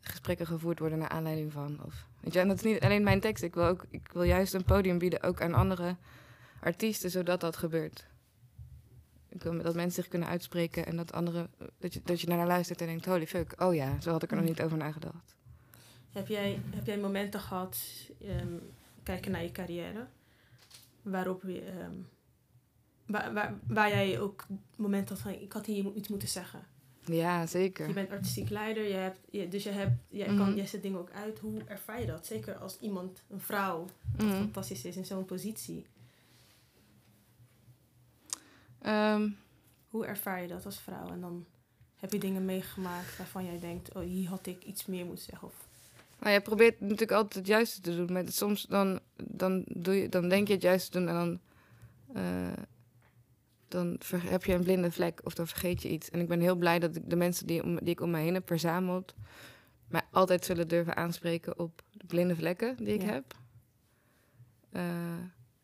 [0.00, 1.78] gesprekken gevoerd worden naar aanleiding van.
[1.84, 3.42] Of, weet je, en dat is niet alleen mijn tekst.
[3.42, 5.96] Ik wil, ook, ik wil juist een podium bieden, ook aan andere
[6.60, 8.06] artiesten, zodat dat gebeurt.
[9.38, 12.86] Dat mensen zich kunnen uitspreken en dat anderen, dat je, dat je naar luistert en
[12.86, 15.36] denkt, holy fuck, oh ja, zo had ik er nog niet over nagedacht.
[16.12, 17.78] Heb jij, heb jij momenten gehad,
[18.20, 18.52] ehm,
[19.02, 20.06] kijken naar je carrière,
[21.02, 21.92] waarop je, ehm,
[23.06, 26.60] waar, waar, waar jij ook momenten had van, ik had hier iets moeten zeggen.
[27.04, 27.86] Ja, zeker.
[27.88, 30.54] Je bent artistiek leider, je hebt, je, dus je, hebt, jij, kan, Mhm.
[30.56, 31.38] jij zet dingen ook uit.
[31.38, 32.26] Hoe ervaar je dat?
[32.26, 34.28] Zeker als iemand, een vrouw, Mhm.
[34.30, 35.86] fantastisch is in zo'n positie.
[38.82, 39.28] Ehm,
[39.88, 41.08] Hoe ervaar je dat als vrouw?
[41.08, 41.46] En dan
[41.96, 45.48] heb je dingen meegemaakt waarvan jij denkt, oh, hier had ik iets meer moeten zeggen.
[45.48, 45.68] Of
[46.20, 48.12] Nou, je probeert natuurlijk altijd het juiste te doen.
[48.12, 51.40] Maar soms dan, dan, doe je, dan denk je het juiste te doen en dan,
[52.14, 52.52] eh,
[53.68, 56.10] dan ver- heb je een blinde vlek of dan vergeet je iets.
[56.10, 58.22] En ik ben heel blij dat ik de mensen die, om, die ik om mij
[58.22, 59.14] heen heb verzameld,
[59.88, 63.08] mij altijd zullen durven aanspreken op de blinde vlekken die ik Ja.
[63.12, 63.34] heb.
[64.70, 64.82] Eh,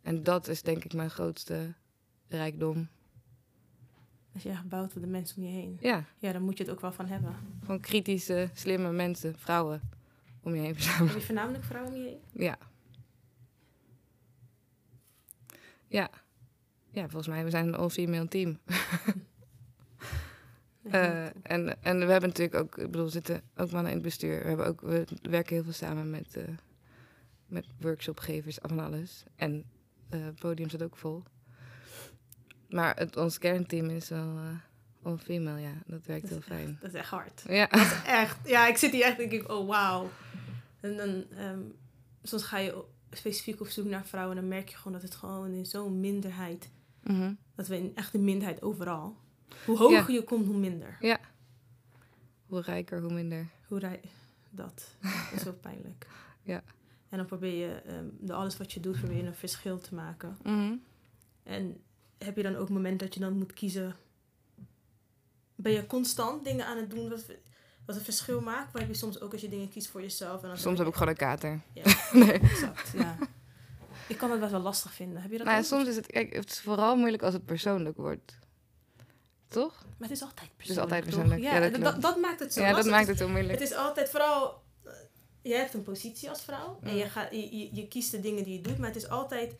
[0.03, 1.75] en dat is denk ik mijn grootste
[2.29, 2.89] rijkdom.
[4.37, 5.79] Als je echt bouwt op de mensen om je heen.
[5.81, 7.35] Ja, Ja, dan moet je het ook wel van hebben.
[7.61, 9.81] gewoon kritische, slimme mensen, vrouwen
[10.42, 11.09] om je heen verzamelen.
[11.09, 12.20] Heb je voornamelijk vrouwen om je heen?
[12.33, 12.59] Ja.
[15.87, 16.11] Ja.
[16.90, 18.59] Ja, volgens mij, we zijn een all-female team.
[20.90, 24.42] Eh, en, en we hebben natuurlijk ook, ik bedoel, zitten ook mannen in het bestuur.
[24.42, 26.44] We, hebben ook, we werken heel veel samen met, eh,
[27.46, 29.25] met workshopgevers van alles.
[29.37, 29.64] En
[30.09, 31.22] eh, het podium zit ook vol.
[32.69, 34.55] Maar het, ons kernteam is wel eh
[35.03, 35.73] all-female, ja.
[35.87, 36.79] Dat werkt Dat heel is fijn.
[36.81, 37.45] Dat is echt hard.
[37.49, 37.71] Ja.
[38.23, 38.49] Echt.
[38.49, 40.11] Ja, ik zit hier echt en denk ik, oh wauw.
[40.81, 41.61] En dan, ehm,
[42.23, 45.15] soms ga je specifiek op zoek naar vrouwen en dan merk je gewoon dat het
[45.15, 46.71] gewoon in zo'n minderheid,
[47.03, 47.33] Mhm.
[47.55, 49.17] dat we in echt een minderheid overal.
[49.67, 50.97] Hoe hoger je komt, hoe minder.
[52.47, 53.47] Hoe rijker, hoe minder.
[53.69, 54.01] Hoe rij
[54.51, 54.95] dat?
[55.01, 56.07] Dat is ook pijnlijk.
[56.43, 56.63] Ja.
[57.09, 57.83] En dan probeer je,
[58.21, 60.37] de alles wat je doet, probeer je een verschil te maken.
[60.43, 60.75] Mhm.
[61.43, 61.81] En
[62.19, 63.97] heb je dan ook moment dat je dan moet kiezen?
[65.55, 67.25] Ben je constant dingen aan het doen wat,
[67.87, 68.73] wat een verschil maakt?
[68.73, 70.43] Maar heb je soms ook als je dingen kiest voor jezelf?
[70.43, 71.61] En dan Soms heb ik gewoon een kater.
[71.73, 72.33] Ja, Nee.
[72.33, 72.93] exact.
[72.95, 73.17] Ja.
[74.09, 75.23] Ik kan het best wel lastig vinden.
[75.23, 77.45] Heb je dat Nou ja, soms is het, kijk, het is vooral moeilijk als het
[77.45, 78.39] persoonlijk wordt.
[79.49, 79.85] Toch?
[79.99, 80.69] Maar het is altijd persoonlijk.
[80.71, 81.43] is altijd persoonlijk.
[81.43, 82.03] Ja, Ja, dat dat, klopt.
[82.03, 83.59] dat, maakt het zo ja, dat maakt Het het zo is- moeilijk.
[83.59, 84.63] Het is altijd vooral...
[84.85, 84.93] eh,
[85.43, 86.79] Je hebt een positie als vrouw.
[86.83, 88.79] En je, gaat, je, je, je kiest de dingen die je doet.
[88.79, 89.55] Maar het is altijd...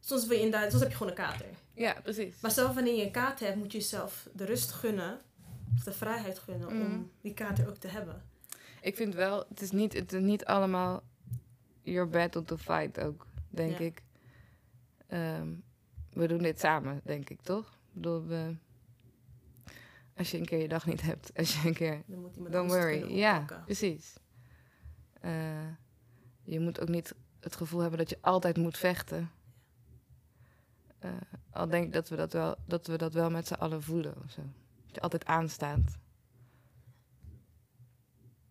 [0.00, 1.46] Soms, wil je inderdaad, soms heb je gewoon een kater.
[1.80, 2.40] Ja, precies.
[2.40, 5.20] Maar zelf wanneer je een kater hebt, moet je jezelf de rust gunnen.
[5.76, 6.82] Of de vrijheid gunnen Mm.
[6.82, 8.22] om die kater ook te hebben.
[8.80, 11.02] Ik vind wel, het is niet, het is niet allemaal
[11.82, 13.84] your battle to fight ook, denk Ja.
[13.84, 14.02] ik.
[15.06, 15.48] Ehm,
[16.12, 17.66] we doen dit samen, denk ik, toch?
[17.66, 18.54] Ik bedoel, we,
[20.16, 22.52] als je een keer je dag niet hebt, als je een keer Dan moet iemand
[22.54, 23.14] Don't worry.
[23.16, 24.14] Ja, precies.
[25.20, 25.66] Eh,
[26.42, 29.30] je moet ook niet het gevoel hebben dat je altijd moet vechten.
[31.00, 31.10] Eh,
[31.50, 34.14] al denk ik dat we dat wel, dat we dat wel met z'n allen voelen
[34.24, 34.42] of zo.
[34.86, 35.98] Dat je altijd aanstaat.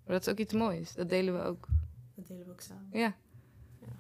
[0.04, 0.94] Maar dat is ook iets moois.
[0.94, 1.68] Dat delen we ook.
[2.16, 2.90] Dat delen we ook samen.
[2.92, 3.16] Ja.
[3.80, 3.96] Ja.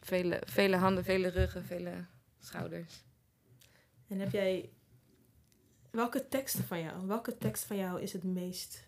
[0.00, 2.04] Vele, vele handen, vele ruggen, vele
[2.38, 3.04] schouders.
[4.06, 4.72] En heb jij...
[5.90, 8.84] Welke teksten van jou, welke tekst van jou is het meest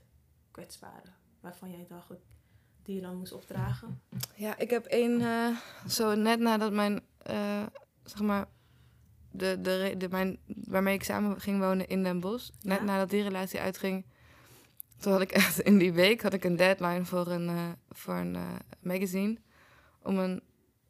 [0.51, 1.09] kwetsbare?
[1.41, 2.13] Waarvan jij dacht,
[2.83, 4.03] die je dan moest opdragen?
[4.35, 5.57] Ja, ik heb één, eh,
[5.89, 7.67] zo net nadat mijn, eh,
[8.07, 8.47] zeg maar,
[9.31, 12.85] de, de, de, mijn, waarmee ik samen ging wonen in Den Bosch, net Ja.
[12.85, 14.05] nadat die relatie uitging,
[14.99, 18.15] toen had ik echt in die week had ik een deadline voor een, eh, voor
[18.15, 18.43] een eh,
[18.81, 19.37] magazine
[20.03, 20.43] om, een,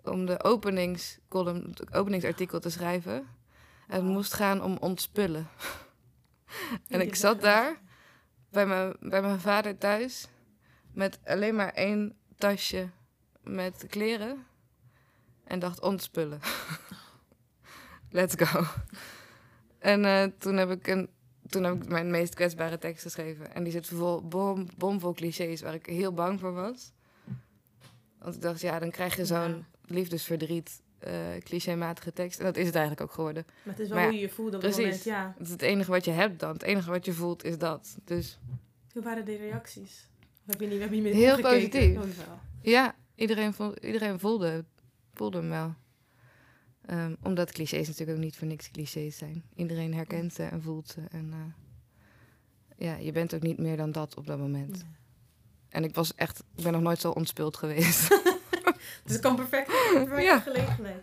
[0.02, 3.26] om de openingscolumn, het openingsartikel te schrijven.
[3.88, 5.48] En het moest gaan om ontspullen.
[6.88, 7.81] en ik zat daar
[8.50, 10.29] bij mijn, bij mijn vader thuis
[10.92, 12.90] met alleen maar één tasje
[13.42, 14.46] met kleren
[15.44, 16.40] en dacht ontspullen.
[18.11, 18.64] Let's go.
[19.79, 21.09] En eh, toen, heb ik een,
[21.49, 23.55] toen heb ik mijn meest kwetsbare tekst geschreven.
[23.55, 26.92] En die zit vol bom, bomvol clichés waar ik heel bang voor was.
[28.19, 31.12] Want ik dacht, ja, dan krijg je zo'n liefdesverdriet, eh
[31.45, 32.38] clichématige tekst.
[32.38, 33.45] En dat is het eigenlijk ook geworden.
[33.62, 34.77] Maar het is wel Maar hoe je je voelde op precies.
[34.85, 35.05] het moment.
[35.05, 35.35] Ja.
[35.38, 36.53] Het is het enige wat je hebt dan.
[36.53, 37.97] Het enige wat je voelt is dat.
[38.05, 38.38] Dus
[38.92, 40.09] Hoe waren de reacties?
[40.21, 41.97] Of heb je niet, heb je niet meer Heel positief.
[41.97, 42.05] Oh.
[42.62, 44.64] Ja, iedereen, voel, iedereen voelde,
[45.14, 45.75] voelde hem wel.
[46.87, 49.42] Ehm, omdat clichés natuurlijk ook niet voor niks clichés zijn.
[49.55, 51.01] Iedereen herkent ze en voelt ze.
[51.11, 54.77] En eh, ja, je bent ook niet meer dan dat op dat moment.
[54.77, 54.85] Ja.
[55.68, 58.09] En ik was echt, ik ben nog nooit zo ontspuld geweest.
[59.05, 60.38] Dus het kan perfect perfecte Ja.
[60.40, 61.03] gelegenheid.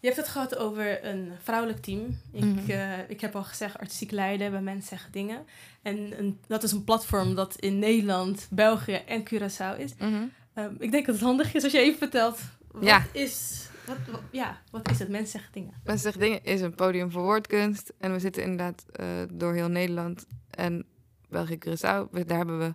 [0.00, 2.18] Je hebt het gehad over een vrouwelijk team.
[2.32, 2.70] Ik, Mhm.
[2.70, 5.44] eh, ik heb al gezegd, artistiek leiden, bij mensen zeggen dingen.
[5.82, 9.94] En een, dat is een platform dat in Nederland, België en Curaçao is.
[9.98, 10.22] Mhm.
[10.54, 12.38] Ehm, ik denk dat het handig is als je even vertelt.
[12.70, 13.04] Wat Ja.
[13.12, 13.68] is...
[13.96, 15.08] Wat, wat- ja, wat is het?
[15.08, 15.72] Mensen zeggen dingen.
[15.84, 17.92] Mensen zeggen dingen is een podium voor woordkunst.
[17.98, 20.84] En we zitten inderdaad eh, door heel Nederland en
[21.28, 22.10] België, Curaçao.
[22.10, 22.74] We- Daar hebben we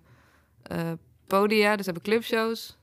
[0.61, 0.91] eh,
[1.27, 2.77] podia, dus we hebben clubshows.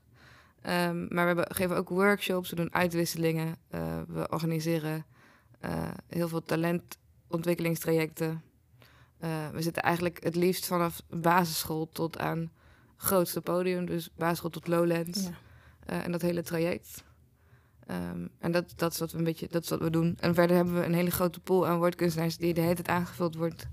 [0.61, 3.55] Ehm, maar we hebben, geven ook workshops, we doen uitwisselingen.
[3.69, 5.05] eh, we organiseren
[6.07, 8.41] heel veel talentontwikkelingstrajecten.
[9.51, 12.51] We zitten eigenlijk het liefst vanaf basisschool tot aan
[12.97, 13.85] grootste podium.
[13.85, 15.23] Dus basisschool tot Lowlands.
[15.23, 15.31] Ja.
[16.03, 17.03] En dat hele traject.
[17.87, 20.17] Ehm, en dat, dat is wat we een beetje, dat is wat we doen.
[20.19, 23.35] En verder hebben we een hele grote pool aan woordkunstenaars die de hele tijd aangevuld
[23.35, 23.67] wordt.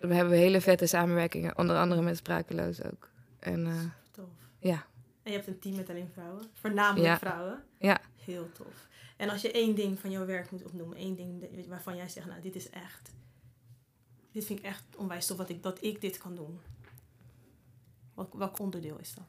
[0.00, 3.08] We hebben hele vette samenwerkingen, onder andere met Sprakeloos ook.
[3.38, 4.28] En eh, Tof.
[4.58, 4.86] Ja.
[5.22, 6.42] En je hebt een team met alleen vrouwen.
[6.52, 7.18] Voornamelijk Ja.
[7.18, 7.62] vrouwen.
[7.78, 8.00] Ja.
[8.24, 8.88] Heel tof.
[9.16, 12.26] En als je één ding van jouw werk moet opnoemen, één ding waarvan jij zegt,
[12.26, 13.10] nou, dit is echt,
[14.32, 16.60] dit vind ik echt onwijs tof dat ik, dat ik dit kan doen.
[18.14, 19.24] Welk, welk onderdeel is dat?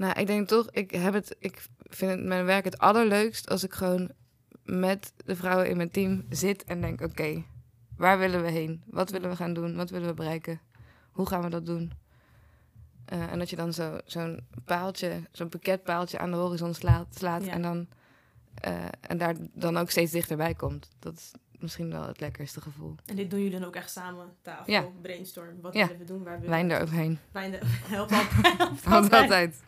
[0.00, 3.64] Nou, ik denk toch, ik, heb het, ik vind het, mijn werk het allerleukst als
[3.64, 4.10] ik gewoon
[4.64, 7.44] met de vrouwen in mijn team zit en denk: oké,
[7.96, 8.82] waar willen we heen?
[8.86, 9.76] Wat willen we gaan doen?
[9.76, 10.60] Wat willen we bereiken?
[11.10, 11.92] Hoe gaan we dat doen?
[13.04, 17.44] Eh, en dat je dan zo, zo'n paaltje, zo'n pakketpaaltje aan de horizon slaat, slaat
[17.44, 17.52] Ja.
[17.52, 17.86] en, dan,
[18.54, 20.88] eh, en daar dan ook steeds dichterbij komt.
[20.98, 22.94] Dat is misschien wel het lekkerste gevoel.
[23.06, 24.84] En dit doen jullie dan ook echt samen, tafel, Ja.
[25.02, 25.60] brainstorm.
[25.60, 25.82] Wat Ja.
[25.86, 26.22] willen we doen?
[26.22, 26.74] Waar willen Wijn we?
[26.74, 27.18] eroverheen.
[27.32, 28.84] Wijn er- helpt altijd.
[28.84, 29.62] helpt altijd.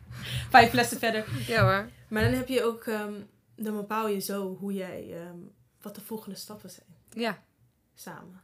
[0.50, 1.24] Vijf flessen verder.
[1.46, 1.88] Ja hoor.
[2.09, 3.12] Maar dan heb je ook, ehm,
[3.57, 5.37] dan bepaal je zo hoe jij, ehm,
[5.83, 7.38] wat de volgende stappen zijn, Ja,
[7.94, 8.40] samen.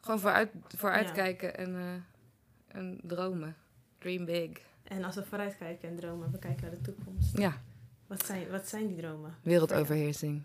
[0.00, 3.56] gewoon vooruit, vooruitkijken en, eh, en dromen.
[3.98, 4.50] Dream big.
[4.84, 7.38] En als we vooruitkijken en dromen, we kijken naar de toekomst.
[7.38, 7.60] Ja,
[8.06, 9.34] Wat zijn, wat zijn die dromen?
[9.42, 10.42] wereldoverheersing.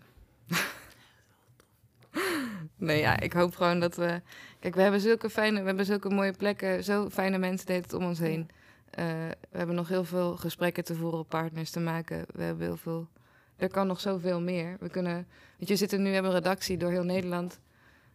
[2.76, 4.22] Nee, ja, ik hoop gewoon dat we...
[4.58, 7.92] Kijk, we hebben zulke fijne, we hebben zulke mooie plekken, zo fijne mensen deed het
[7.92, 8.50] om ons heen.
[8.90, 9.04] Eh,
[9.50, 12.24] we hebben nog heel veel gesprekken te voeren, partners te maken.
[12.32, 13.08] We hebben heel veel...
[13.56, 14.76] Er kan nog zoveel meer.
[14.80, 15.14] We kunnen...
[15.58, 17.60] Weet je, we zitten nu, hebben een redactie door heel Nederland.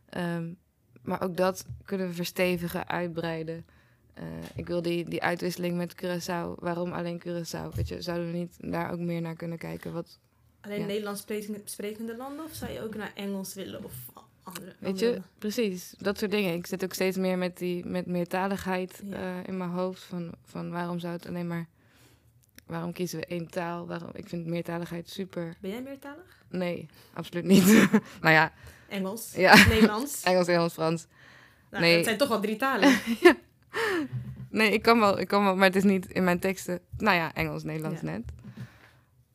[0.09, 0.53] Ehm,
[1.01, 3.65] maar ook dat kunnen we verstevigen, uitbreiden.
[4.13, 4.23] Eh,
[4.55, 6.59] ik wil die, die uitwisseling met Curaçao.
[6.59, 7.75] Waarom alleen Curaçao?
[7.75, 9.93] Weet je, zouden we niet daar ook meer naar kunnen kijken?
[9.93, 10.19] Wat,
[10.61, 10.85] Alleen Ja.
[10.85, 13.93] Nederlands sprekende, sprekende landen of zou je ook naar Engels willen of
[14.49, 14.73] andere?
[14.79, 16.53] Weet je, precies, dat soort dingen.
[16.53, 19.15] Ik zit ook steeds meer met, die, met meertaligheid Ja.
[19.15, 20.03] eh, in mijn hoofd.
[20.03, 21.67] Van, van waarom zou het alleen maar...
[22.65, 23.87] Waarom kiezen we één taal?
[23.87, 25.55] Waarom, ik vind meertaligheid super...
[25.59, 26.43] Ben jij meertalig?
[26.49, 27.65] Nee, absoluut niet.
[28.21, 28.51] nou ja,
[28.89, 29.67] Engels, Ja.
[29.67, 30.23] Nederlands.
[30.29, 31.05] Engels, Engels, Frans.
[31.71, 31.95] Nou, Nee.
[31.95, 32.93] Het zijn toch wel drie talen.
[34.51, 36.79] Nee, ik kan, wel, ik kan wel, maar het is niet in mijn teksten.
[36.97, 38.21] Nou ja, Engels, Nederlands net.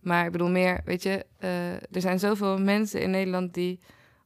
[0.00, 3.79] Maar ik bedoel meer, weet je, eh, er zijn zoveel mensen in Nederland die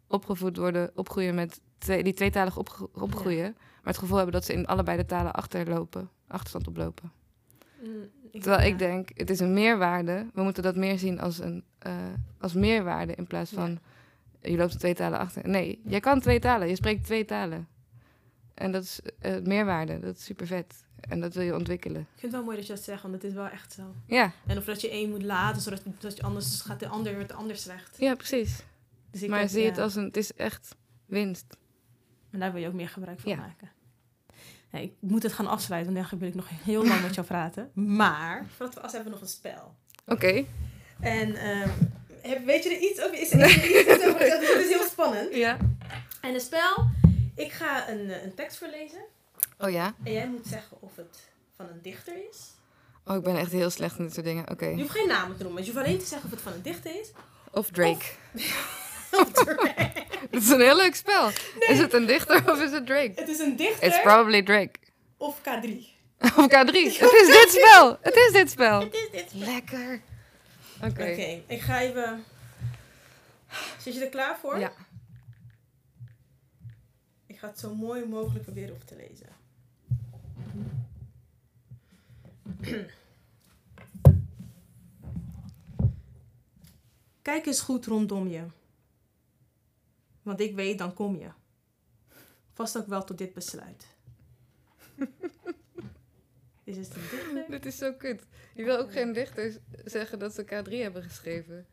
[0.09, 4.53] opgevoed worden, opgroeien met twee, die tweetalig opgro- opgroeien, maar het gevoel hebben dat ze
[4.53, 7.13] in allebei de talen achterlopen, achterstand oplopen.
[7.83, 8.67] Mm, Terwijl ja.
[8.67, 10.27] ik denk, het is een meerwaarde.
[10.35, 11.93] We moeten dat meer zien als een eh,
[12.41, 13.79] als meerwaarde in plaats van
[14.43, 15.49] je loopt twee talen achter.
[15.49, 17.69] Nee, jij kan twee talen, je spreekt twee talen.
[18.55, 20.85] En dat is eh, meerwaarde, dat is super vet.
[21.01, 22.01] En dat wil je ontwikkelen.
[22.01, 23.83] Ik vind het wel mooi dat je dat zegt, want het is wel echt zo.
[24.07, 27.17] Ja, En of dat je één moet laten, zodat dat je anders gaat de ander
[27.17, 27.97] met de ander slecht.
[27.99, 28.63] ja precies.
[29.11, 29.69] Dus ik maar zie ja.
[29.69, 30.75] het als een, het is echt
[31.07, 31.57] winst.
[32.31, 33.37] En daar wil je ook meer gebruik van Ja.
[33.37, 33.71] maken.
[34.71, 37.27] Nee, ik moet het gaan afsluiten, want dan wil ik nog heel lang met jou
[37.37, 37.71] praten.
[37.75, 39.75] Maar, voordat we hebben we nog een spel.
[40.07, 40.45] Oké.
[41.01, 41.69] En ehm,
[42.23, 43.21] heb, weet je er iets over?
[43.21, 43.47] Is er
[43.91, 44.19] iets over?
[44.19, 45.35] Dit is heel spannend.
[45.35, 45.57] Ja.
[46.21, 46.91] En het spel,
[47.35, 49.01] ik ga een, eh, een tekst voorlezen.
[49.59, 49.95] Oh ja?
[50.05, 52.39] En jij moet zeggen of het van een dichter is.
[53.05, 54.51] Oh, ik ben echt heel slecht in dit soort dingen.
[54.51, 54.67] Oké.
[54.67, 55.65] Je hoeft geen namen te noemen.
[55.65, 57.11] Je hoeft alleen te zeggen of het van een dichter is.
[57.51, 57.91] Of Drake.
[57.91, 58.77] Of Drake.
[60.31, 61.31] Het is een heel leuk spel.
[61.59, 63.13] Is het een dichter of is het Drake?
[63.15, 64.71] het is een It's dichter probably Drake.
[65.17, 65.97] of K3.
[66.37, 66.73] Of K3.
[67.05, 67.99] Het is dit spel.
[68.01, 68.81] Het is dit spel.
[68.81, 69.33] Het is dit.
[69.35, 70.01] Lekker.
[70.77, 70.87] Oké.
[70.89, 72.25] Oké, ik ga even...
[73.79, 74.59] Zit je er klaar voor?
[74.59, 74.73] Ja.
[77.27, 79.27] Ik ga het zo mooi mogelijk proberen op te lezen.
[87.23, 88.43] Kijk eens goed rondom je.
[90.29, 91.29] Want ik weet, dan kom je.
[92.53, 93.87] Vast ook wel tot dit besluit.
[96.65, 97.45] Is het een dichter?
[97.51, 98.23] Dit is zo kut.
[98.55, 101.67] Je wil ook geen dichters zeggen dat ze K3 hebben geschreven.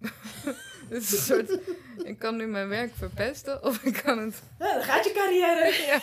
[0.88, 1.58] Dit is een soort...
[2.04, 4.42] Ik kan nu mijn werk verpesten of ik kan het...
[4.58, 5.74] Ja, dan gaat je carrière.
[5.86, 6.00] Ja.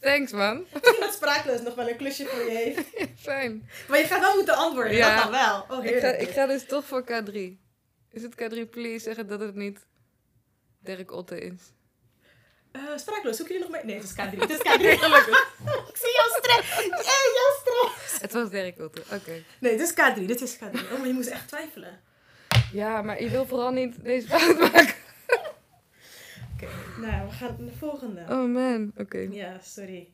[0.00, 0.66] Thanks man.
[0.72, 2.84] Misschien dat sprakeloos nog wel een klusje voor je heeft.
[3.20, 3.68] Fijn.
[3.88, 4.92] Maar je gaat wel moeten antwoorden.
[4.92, 5.14] Ja.
[5.14, 5.78] Dat dan wel.
[5.78, 7.34] Oh, Ik ga, ik ga dus toch voor K3.
[8.10, 9.86] Is het K3 please zeggen dat het niet
[10.86, 11.72] Dirk Otte is?
[12.72, 13.84] Eh, sprakeloos, zoek je nog mee?
[13.84, 14.38] Nee, het is K3.
[14.38, 15.54] Het is K3, gelukkig.
[15.90, 16.74] ik zie jouw stress.
[16.74, 18.20] Hey, jouw stress.
[18.20, 19.42] Het was Dirk Otte, oké.
[19.60, 20.24] Nee, dit is K3.
[20.26, 20.60] Dit is K3.
[20.92, 22.00] Oh, maar je moest echt twijfelen.
[22.72, 24.94] Ja, maar je wil vooral niet deze fout maken.
[26.54, 26.68] Oké,
[27.00, 28.20] nou, we gaan naar de volgende.
[28.20, 29.18] Oh man, oké.
[29.30, 30.12] Ja, sorry.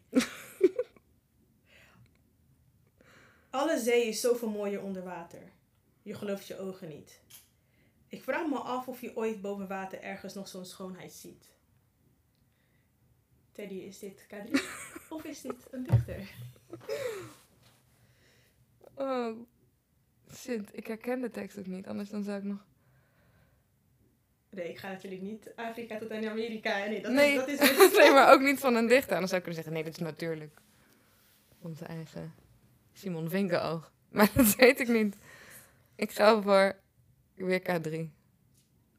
[3.51, 5.43] Alle zee is zoveel mooier onder water.
[6.03, 7.21] Je gelooft je ogen niet.
[8.13, 11.47] Ik vraag me af of je ooit boven water ergens nog zo'n schoonheid ziet.
[13.53, 14.51] Teddy, is dit K3?
[15.15, 16.35] of is dit een dichter?
[18.95, 19.39] Oh,
[20.35, 20.69] shit.
[20.73, 22.65] Ik herken de tekst ook niet, anders dan zou ik nog...
[24.51, 26.77] Nee, ik ga natuurlijk niet Afrika tot aan Amerika.
[26.85, 27.33] Nee, dat Nee.
[27.33, 29.13] is, dat is nee, maar ook niet van een dichter.
[29.13, 30.61] Anders zou ik kunnen zeggen, nee, dit is natuurlijk
[31.61, 32.35] onze eigen
[32.93, 33.93] Simon Vinkenoog.
[34.09, 35.17] Maar dat weet ik niet.
[35.95, 36.81] Ik ga voor
[37.45, 38.11] weer K3.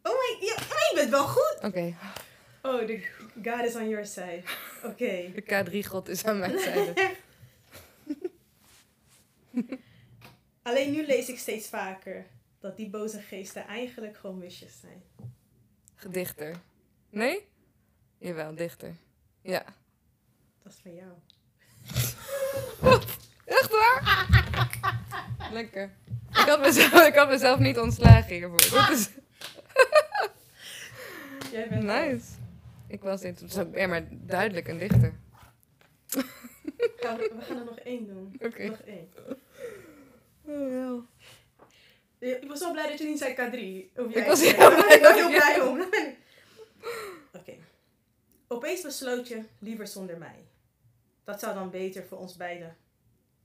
[0.02, 1.58] Oh my, ja, maar je bent wel goed.
[1.62, 1.96] Oké,
[2.66, 3.04] Oh, the
[3.44, 4.44] God is on your side.
[4.84, 5.32] Oké.
[5.36, 7.16] de K3-god is aan mijn zijde.
[10.62, 12.26] Alleen nu lees ik steeds vaker
[12.60, 15.04] dat die boze geesten eigenlijk gewoon wisjes zijn.
[15.96, 16.56] Gedichter.
[17.10, 17.48] Nee?
[18.18, 18.96] Jawel, dichter.
[19.42, 19.66] Ja.
[20.64, 21.12] Dat is van jou.
[23.46, 24.28] Echt waar?
[25.58, 25.92] Lekker.
[26.34, 28.58] Ik had, mezelf, ik had mezelf niet ontslagen hiervoor.
[28.58, 29.10] Dit is
[31.52, 32.26] Jij bent nice.
[32.88, 33.40] Ik was dit.
[33.40, 35.14] Het is ook ja, maar duidelijk een dichter.
[36.08, 36.26] We,
[37.40, 38.36] gaan er nog één doen.
[38.40, 38.64] Oké.
[38.64, 39.10] Nog één.
[40.46, 41.06] Oh, wel.
[42.20, 43.98] Ja, Ik was zo blij dat je niet zei K3.
[44.00, 45.82] Of jij Ik was heel blij heel blij om.
[47.40, 47.54] Oké.
[48.48, 50.46] Opeens besloot je liever zonder mij.
[51.24, 52.78] Dat zou dan beter voor ons beiden.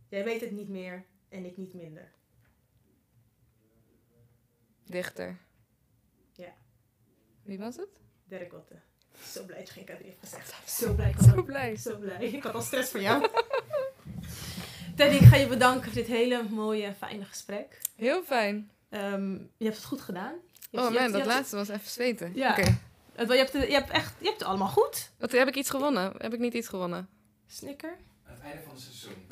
[0.09, 2.13] Jij weet het niet meer en ik niet minder.
[4.89, 5.39] Dichter.
[6.33, 6.53] Ja.
[7.43, 7.89] Wie was het?
[8.25, 8.75] Derek Otte.
[9.33, 10.55] Zo blij dat je geen K3 hebt gezegd.
[10.81, 11.15] Zo blij.
[11.35, 11.77] Zo blij.
[11.77, 12.25] Zo blij.
[12.25, 13.27] Ik had al stress voor jou.
[14.97, 17.81] Teddy, ik ga je bedanken voor dit hele mooie, fijne gesprek.
[17.97, 18.71] Heel fijn.
[18.89, 20.33] Ehm, je hebt het goed gedaan.
[20.71, 22.35] Je hebt- Oh man, hebt- dat laatste was even zweten.
[22.35, 22.51] Ja.
[22.51, 22.79] Oké.
[23.13, 25.11] het- Je hebt, het- je hebt echt, je hebt het allemaal goed.
[25.19, 26.13] Wat, heb ik iets gewonnen?
[26.19, 27.09] Heb ik niet iets gewonnen?
[27.47, 27.97] Snicker.
[28.27, 29.27] Aan het einde van het seizoen.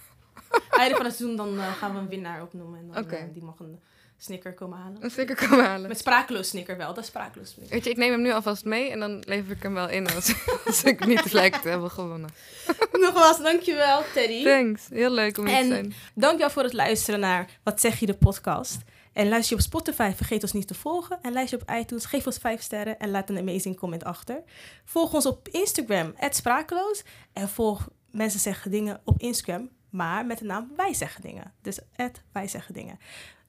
[0.80, 2.78] Einde van het seizoen dan eh, gaan we een winnaar opnoemen.
[2.80, 3.14] En dan, Oké.
[3.16, 3.80] eh, die mag een
[4.22, 5.04] snicker komen halen.
[5.04, 5.88] Een sticker komen halen.
[5.88, 7.72] Met sprakeloos snicker wel, dat is sprakeloos snicker.
[7.74, 10.14] Weet je, ik neem hem nu alvast mee en dan lever ik hem wel in
[10.14, 10.34] als,
[10.66, 12.30] als ik niet lijkt te hebben gewonnen.
[12.92, 14.44] Nogmaals, dankjewel Teddy.
[14.44, 14.88] Thanks.
[14.88, 15.94] Heel leuk om hier En- te zijn.
[16.14, 18.78] Dankjewel voor het luisteren naar Wat zeg je de podcast.
[19.12, 21.18] En luister je op Spotify, vergeet ons niet te volgen.
[21.22, 24.42] En luister je op iTunes, geef ons 5 sterren en laat een amazing comment achter.
[24.84, 27.02] Volg ons op Instagram, sprakeloos.
[27.32, 31.52] En volg Mensen Zeggen Dingen op Instagram, maar met de naam Wij Zeggen Dingen.
[31.62, 31.78] Dus
[32.32, 32.98] Wij Zeggen Dingen.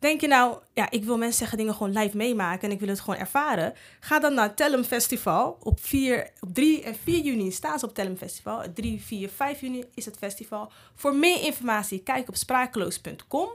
[0.02, 2.90] Denk je nou, ja, ik wil Mensen Zeggen Dingen gewoon live meemaken en ik wil
[2.90, 3.74] het gewoon ervaren?
[4.00, 5.58] Ga dan naar Tellum Festival.
[5.60, 8.64] Op, 4, op 3 en 4 juni staan ze op Tellum Festival.
[8.74, 10.72] 3, 4, 5 juni is het festival.
[10.96, 13.50] Voor meer informatie, kijk op sprakeloos.com.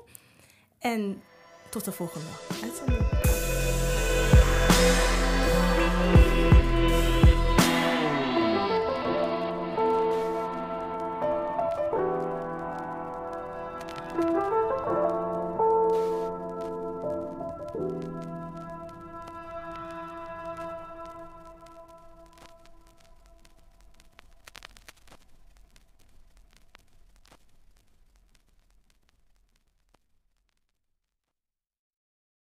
[0.78, 1.22] En
[1.70, 2.26] tot de volgende
[2.62, 3.66] uitzending.